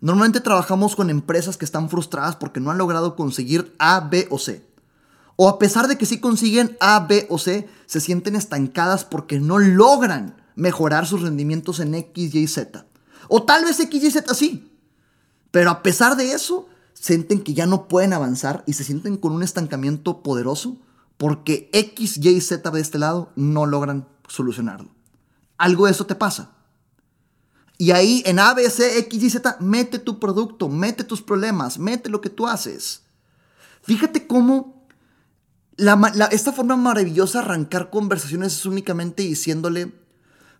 Normalmente 0.00 0.40
trabajamos 0.40 0.96
con 0.96 1.10
empresas 1.10 1.56
que 1.56 1.64
están 1.64 1.88
frustradas 1.88 2.36
porque 2.36 2.60
no 2.60 2.70
han 2.70 2.78
logrado 2.78 3.16
conseguir 3.16 3.74
A, 3.78 4.00
B 4.00 4.26
o 4.30 4.38
C. 4.38 4.66
O 5.36 5.48
a 5.48 5.58
pesar 5.58 5.88
de 5.88 5.98
que 5.98 6.06
sí 6.06 6.20
consiguen 6.20 6.76
A, 6.80 7.00
B 7.00 7.26
o 7.28 7.38
C, 7.38 7.68
se 7.86 8.00
sienten 8.00 8.36
estancadas 8.36 9.04
porque 9.04 9.40
no 9.40 9.58
logran 9.58 10.36
mejorar 10.54 11.06
sus 11.06 11.22
rendimientos 11.22 11.80
en 11.80 11.94
X, 11.94 12.34
Y, 12.34 12.46
Z. 12.46 12.86
O 13.28 13.42
tal 13.42 13.64
vez 13.64 13.80
X, 13.80 14.02
Y, 14.02 14.10
Z 14.10 14.34
sí. 14.34 14.73
Pero 15.54 15.70
a 15.70 15.84
pesar 15.84 16.16
de 16.16 16.32
eso, 16.32 16.66
sienten 16.94 17.40
que 17.40 17.54
ya 17.54 17.64
no 17.64 17.86
pueden 17.86 18.12
avanzar 18.12 18.64
y 18.66 18.72
se 18.72 18.82
sienten 18.82 19.16
con 19.16 19.30
un 19.30 19.44
estancamiento 19.44 20.20
poderoso 20.20 20.78
porque 21.16 21.70
X, 21.72 22.16
Y, 22.16 22.40
Z 22.40 22.68
de 22.72 22.80
este 22.80 22.98
lado 22.98 23.30
no 23.36 23.64
logran 23.64 24.08
solucionarlo. 24.26 24.90
Algo 25.56 25.86
de 25.86 25.92
eso 25.92 26.06
te 26.06 26.16
pasa. 26.16 26.50
Y 27.78 27.92
ahí 27.92 28.24
en 28.26 28.40
A, 28.40 28.52
B, 28.52 28.68
C, 28.68 28.98
X, 28.98 29.22
Y, 29.22 29.30
Z, 29.30 29.58
mete 29.60 30.00
tu 30.00 30.18
producto, 30.18 30.68
mete 30.68 31.04
tus 31.04 31.22
problemas, 31.22 31.78
mete 31.78 32.08
lo 32.08 32.20
que 32.20 32.30
tú 32.30 32.48
haces. 32.48 33.02
Fíjate 33.82 34.26
cómo 34.26 34.88
esta 36.32 36.52
forma 36.52 36.74
maravillosa 36.74 37.38
de 37.38 37.44
arrancar 37.44 37.90
conversaciones 37.90 38.54
es 38.56 38.66
únicamente 38.66 39.22
diciéndole, 39.22 39.94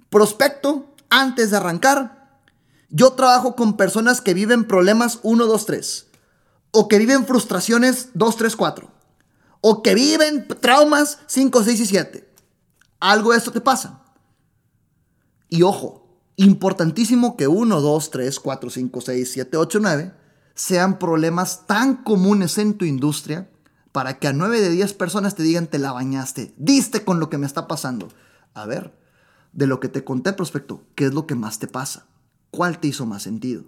prospecto, 0.08 0.94
antes 1.10 1.50
de 1.50 1.56
arrancar, 1.56 2.23
yo 2.94 3.12
trabajo 3.12 3.56
con 3.56 3.76
personas 3.76 4.20
que 4.20 4.32
viven 4.32 4.64
problemas 4.64 5.18
1, 5.22 5.46
2, 5.46 5.66
3. 5.66 6.06
O 6.70 6.88
que 6.88 6.98
viven 6.98 7.26
frustraciones 7.26 8.08
2, 8.14 8.36
3, 8.36 8.56
4 8.56 8.94
o 9.66 9.82
que 9.82 9.94
viven 9.94 10.46
traumas 10.60 11.20
5, 11.26 11.64
6 11.64 11.80
y 11.80 11.86
7. 11.86 12.28
Algo 13.00 13.32
de 13.32 13.38
esto 13.38 13.50
te 13.50 13.62
pasa. 13.62 14.02
Y 15.48 15.62
ojo, 15.62 16.06
importantísimo 16.36 17.38
que 17.38 17.48
1, 17.48 17.80
2, 17.80 18.10
3, 18.10 18.40
4, 18.40 18.68
5, 18.68 19.00
6, 19.00 19.32
7, 19.32 19.56
8, 19.56 19.78
9 19.80 20.12
sean 20.54 20.98
problemas 20.98 21.66
tan 21.66 21.96
comunes 22.04 22.58
en 22.58 22.74
tu 22.74 22.84
industria 22.84 23.48
para 23.90 24.18
que 24.18 24.28
a 24.28 24.34
9 24.34 24.60
de 24.60 24.68
10 24.68 24.92
personas 24.92 25.34
te 25.34 25.42
digan 25.42 25.66
te 25.66 25.78
la 25.78 25.92
bañaste, 25.92 26.52
diste 26.58 27.02
con 27.02 27.18
lo 27.18 27.30
que 27.30 27.38
me 27.38 27.46
está 27.46 27.66
pasando. 27.66 28.10
A 28.52 28.66
ver, 28.66 28.94
de 29.54 29.66
lo 29.66 29.80
que 29.80 29.88
te 29.88 30.04
conté, 30.04 30.34
prospecto, 30.34 30.82
¿qué 30.94 31.06
es 31.06 31.14
lo 31.14 31.26
que 31.26 31.36
más 31.36 31.58
te 31.58 31.68
pasa? 31.68 32.04
¿Cuál 32.54 32.78
te 32.78 32.86
hizo 32.86 33.04
más 33.04 33.24
sentido? 33.24 33.64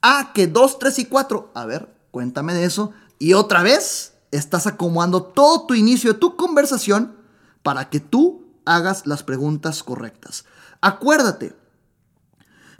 Ah, 0.00 0.30
que 0.32 0.46
2, 0.46 0.78
3 0.78 0.98
y 1.00 1.04
4. 1.04 1.52
A 1.54 1.66
ver, 1.66 1.94
cuéntame 2.10 2.54
de 2.54 2.64
eso. 2.64 2.92
Y 3.18 3.34
otra 3.34 3.62
vez, 3.62 4.14
estás 4.30 4.66
acomodando 4.66 5.24
todo 5.24 5.66
tu 5.66 5.74
inicio 5.74 6.14
de 6.14 6.18
tu 6.18 6.34
conversación 6.34 7.16
para 7.62 7.90
que 7.90 8.00
tú 8.00 8.46
hagas 8.64 9.06
las 9.06 9.22
preguntas 9.22 9.82
correctas. 9.82 10.46
Acuérdate 10.80 11.54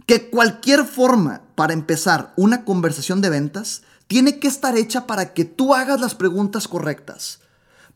que 0.07 0.31
cualquier 0.31 0.87
forma 0.87 1.43
para 1.57 1.75
empezar 1.75 2.33
una 2.37 2.65
conversación 2.65 3.21
de 3.21 3.29
ventas 3.29 3.83
tiene 4.07 4.39
que 4.39 4.49
estar 4.49 4.79
hecha 4.79 5.07
para 5.07 5.35
que 5.35 5.45
tú 5.45 5.75
hagas 5.75 6.01
las 6.01 6.15
preguntas 6.15 6.69
correctas. 6.69 7.41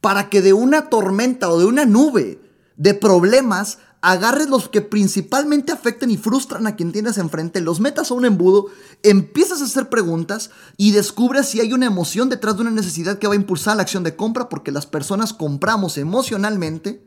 Para 0.02 0.28
que 0.28 0.42
de 0.42 0.52
una 0.52 0.90
tormenta 0.90 1.48
o 1.48 1.58
de 1.58 1.64
una 1.64 1.86
nube 1.86 2.42
de 2.78 2.94
problemas 2.94 3.78
agarres 4.00 4.48
los 4.48 4.68
que 4.68 4.80
principalmente 4.80 5.72
afectan 5.72 6.10
y 6.10 6.16
frustran 6.16 6.66
a 6.68 6.76
quien 6.76 6.92
tienes 6.92 7.18
enfrente, 7.18 7.60
los 7.60 7.80
metas 7.80 8.10
a 8.10 8.14
un 8.14 8.24
embudo, 8.24 8.66
empiezas 9.02 9.60
a 9.60 9.64
hacer 9.64 9.88
preguntas 9.88 10.50
y 10.76 10.92
descubres 10.92 11.48
si 11.48 11.60
hay 11.60 11.72
una 11.72 11.86
emoción 11.86 12.28
detrás 12.28 12.54
de 12.56 12.62
una 12.62 12.70
necesidad 12.70 13.18
que 13.18 13.26
va 13.26 13.34
a 13.34 13.36
impulsar 13.36 13.76
la 13.76 13.82
acción 13.82 14.04
de 14.04 14.14
compra 14.14 14.48
porque 14.48 14.70
las 14.70 14.86
personas 14.86 15.32
compramos 15.32 15.98
emocionalmente 15.98 17.04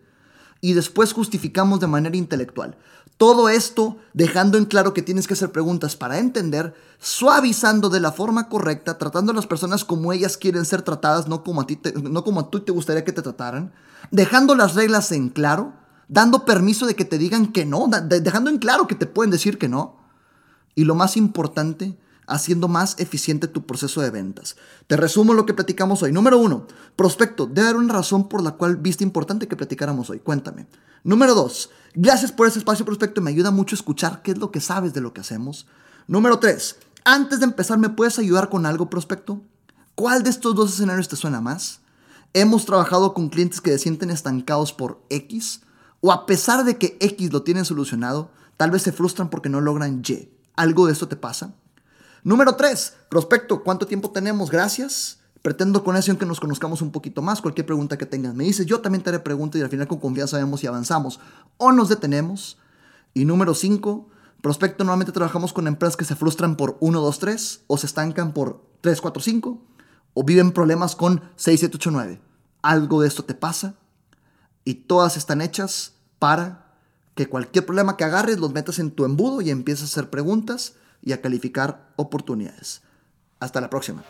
y 0.60 0.74
después 0.74 1.14
justificamos 1.14 1.80
de 1.80 1.88
manera 1.88 2.18
intelectual. 2.18 2.78
Todo 3.16 3.50
esto 3.50 3.98
dejando 4.14 4.58
en 4.58 4.66
claro 4.66 4.94
que 4.94 5.02
tienes 5.02 5.28
que 5.28 5.36
hacer 5.36 5.52
preguntas 5.52 5.96
para 5.96 6.20
entender, 6.20 6.74
suavizando 7.00 7.90
de 7.90 8.00
la 8.00 8.12
forma 8.12 8.50
correcta, 8.50 8.98
tratando 8.98 9.32
a 9.32 9.36
las 9.36 9.48
personas 9.48 9.86
como 9.86 10.12
ellas 10.12 10.38
quieren 10.38 10.66
ser 10.66 10.82
tratadas, 10.82 11.28
no 11.28 11.44
como 11.44 11.62
a 11.62 11.68
ti 11.68 11.80
no 12.02 12.24
como 12.24 12.42
a 12.42 12.50
tú 12.50 12.60
te 12.60 12.72
gustaría 12.72 13.06
que 13.06 13.14
te 13.14 13.22
trataran, 13.22 13.72
dejando 14.10 14.56
las 14.56 14.76
reglas 14.76 15.12
en 15.12 15.30
claro 15.30 15.74
dando 16.12 16.44
permiso 16.44 16.86
de 16.88 16.96
que 16.96 17.06
te 17.06 17.18
digan 17.18 17.54
que 17.54 17.66
no, 17.66 17.88
dejando 17.88 18.50
en 18.50 18.58
claro 18.58 18.86
que 18.86 18.96
te 18.96 19.06
pueden 19.06 19.32
decir 19.32 19.58
que 19.58 19.70
no. 19.70 19.98
y 20.76 20.84
lo 20.86 20.96
más 20.96 21.18
importante, 21.18 21.98
haciendo 22.28 22.68
más 22.70 22.96
eficiente 22.98 23.48
tu 23.48 23.66
proceso 23.66 24.00
de 24.02 24.10
ventas. 24.10 24.56
Te 24.88 24.96
resumo 24.96 25.34
lo 25.34 25.46
que 25.46 25.54
platicamos 25.54 26.02
hoy. 26.02 26.14
Número 26.14 26.38
uno, 26.38 26.66
prospecto, 26.96 27.46
debe 27.46 27.68
haber 27.68 27.82
una 27.82 27.94
razón 27.94 28.30
por 28.30 28.42
la 28.42 28.52
cual 28.52 28.78
viste 28.78 29.04
importante 29.04 29.48
que 29.48 29.58
platicáramos 29.58 30.10
hoy. 30.10 30.20
Cuéntame. 30.20 30.68
Número 31.04 31.34
dos, 31.34 31.72
gracias 31.94 32.32
por 32.32 32.48
ese 32.48 32.60
espacio 32.60 32.86
prospecto, 32.86 33.22
me 33.22 33.32
ayuda 33.32 33.52
mucho 33.52 33.76
escuchar 33.76 34.22
qué 34.22 34.32
es 34.32 34.38
lo 34.38 34.52
que 34.52 34.62
sabes 34.62 34.94
de 34.94 35.02
lo 35.02 35.14
que 35.14 35.22
hacemos. 35.22 35.68
Número 36.08 36.40
tres, 36.40 36.78
antes 37.04 37.40
de 37.40 37.46
empezar, 37.46 37.78
¿me 37.78 37.90
puedes 37.90 38.20
ayudar 38.20 38.50
con 38.50 38.66
algo 38.66 38.90
prospecto? 38.90 39.42
¿Cuál 39.96 40.24
de 40.24 40.30
estos 40.30 40.56
dos 40.56 40.74
escenarios 40.74 41.08
te 41.10 41.16
suena 41.16 41.42
más? 41.42 41.82
Hemos 42.34 42.66
trabajado 42.66 43.14
con 43.14 43.28
clientes 43.28 43.60
que 43.60 43.72
se 43.72 43.80
sienten 43.80 44.10
estancados 44.10 44.72
por 44.72 45.02
X 45.10 45.62
o 46.00 46.14
a 46.14 46.26
pesar 46.26 46.64
de 46.64 46.78
que 46.78 46.98
X 47.00 47.34
lo 47.34 47.44
tienen 47.44 47.66
solucionado, 47.66 48.32
tal 48.56 48.72
vez 48.72 48.82
se 48.84 48.94
frustran 48.94 49.30
porque 49.30 49.50
no 49.50 49.60
logran 49.60 50.02
Y. 50.08 50.30
¿Algo 50.56 50.88
de 50.88 50.94
esto 50.94 51.10
te 51.10 51.18
pasa? 51.18 51.56
Número 52.24 52.56
3. 52.56 52.94
Prospecto, 53.10 53.64
¿cuánto 53.64 53.86
tiempo 53.86 54.12
tenemos? 54.12 54.50
Gracias. 54.50 55.20
Pretendo 55.42 55.84
con 55.84 55.98
eso 55.98 56.18
que 56.18 56.26
nos 56.26 56.40
conozcamos 56.40 56.82
un 56.82 56.92
poquito 56.92 57.22
más. 57.22 57.42
Cualquier 57.42 57.66
pregunta 57.66 57.98
que 57.98 58.06
tengas 58.06 58.34
me 58.34 58.46
dices. 58.46 58.66
Yo 58.66 58.80
también 58.80 59.04
te 59.04 59.10
haré 59.10 59.20
preguntas 59.20 59.60
y 59.60 59.64
al 59.64 59.70
final 59.70 59.88
con 59.88 60.00
confianza 60.00 60.38
vemos 60.38 60.62
si 60.62 60.68
avanzamos 60.68 61.20
o 61.58 61.72
nos 61.72 61.90
detenemos. 61.90 62.58
Y 63.14 63.26
número 63.26 63.54
5. 63.54 64.08
Prospecto, 64.42 64.84
normalmente 64.84 65.12
trabajamos 65.12 65.52
con 65.52 65.68
empresas 65.68 65.98
que 65.98 66.06
se 66.06 66.16
frustran 66.16 66.56
por 66.56 66.78
1, 66.80 67.02
2, 67.02 67.20
3 67.20 67.62
o 67.68 67.78
se 67.78 67.88
estancan 67.88 68.34
por 68.34 68.64
3, 68.82 69.02
4, 69.02 69.22
5 69.22 69.62
o 70.14 70.24
viven 70.24 70.52
problemas 70.52 70.96
con 70.96 71.22
6, 71.36 71.60
7, 71.60 71.78
8, 71.78 71.92
9. 71.92 72.22
¿Algo 72.62 73.02
de 73.02 73.08
esto 73.08 73.24
te 73.24 73.34
pasa? 73.34 73.76
Y 74.64 74.76
todas 74.76 75.18
están 75.18 75.42
hechas 75.42 75.94
para 76.20 76.68
que 77.16 77.28
cualquier 77.28 77.66
problema 77.66 77.98
que 77.98 78.04
agarres 78.04 78.40
los 78.40 78.52
metas 78.52 78.80
en 78.80 78.92
tu 78.92 79.06
embudo 79.06 79.42
y 79.42 79.50
empieces 79.50 79.84
a 79.84 79.86
hacer 79.86 80.10
preguntas 80.10 80.74
y 81.02 81.14
a 81.14 81.22
calificar 81.22 81.92
oportunidades. 81.96 82.82
Hasta 83.40 83.60
la 83.60 83.70
próxima. 83.70 84.04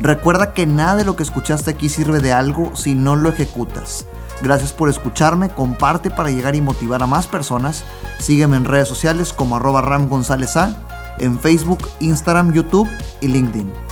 Recuerda 0.00 0.52
que 0.52 0.66
nada 0.66 0.96
de 0.96 1.04
lo 1.04 1.14
que 1.14 1.22
escuchaste 1.22 1.70
aquí 1.70 1.88
sirve 1.88 2.18
de 2.18 2.32
algo 2.32 2.74
si 2.74 2.96
no 2.96 3.14
lo 3.14 3.28
ejecutas. 3.28 4.04
Gracias 4.42 4.72
por 4.72 4.88
escucharme, 4.88 5.50
comparte 5.50 6.10
para 6.10 6.30
llegar 6.30 6.56
y 6.56 6.60
motivar 6.60 7.00
a 7.04 7.06
más 7.06 7.28
personas. 7.28 7.84
Sígueme 8.18 8.56
en 8.56 8.64
redes 8.64 8.88
sociales 8.88 9.32
como 9.32 9.54
arroba 9.54 9.80
Ram 9.80 10.08
en 11.18 11.38
Facebook, 11.38 11.88
Instagram, 12.00 12.52
YouTube 12.52 12.88
y 13.20 13.28
LinkedIn. 13.28 13.91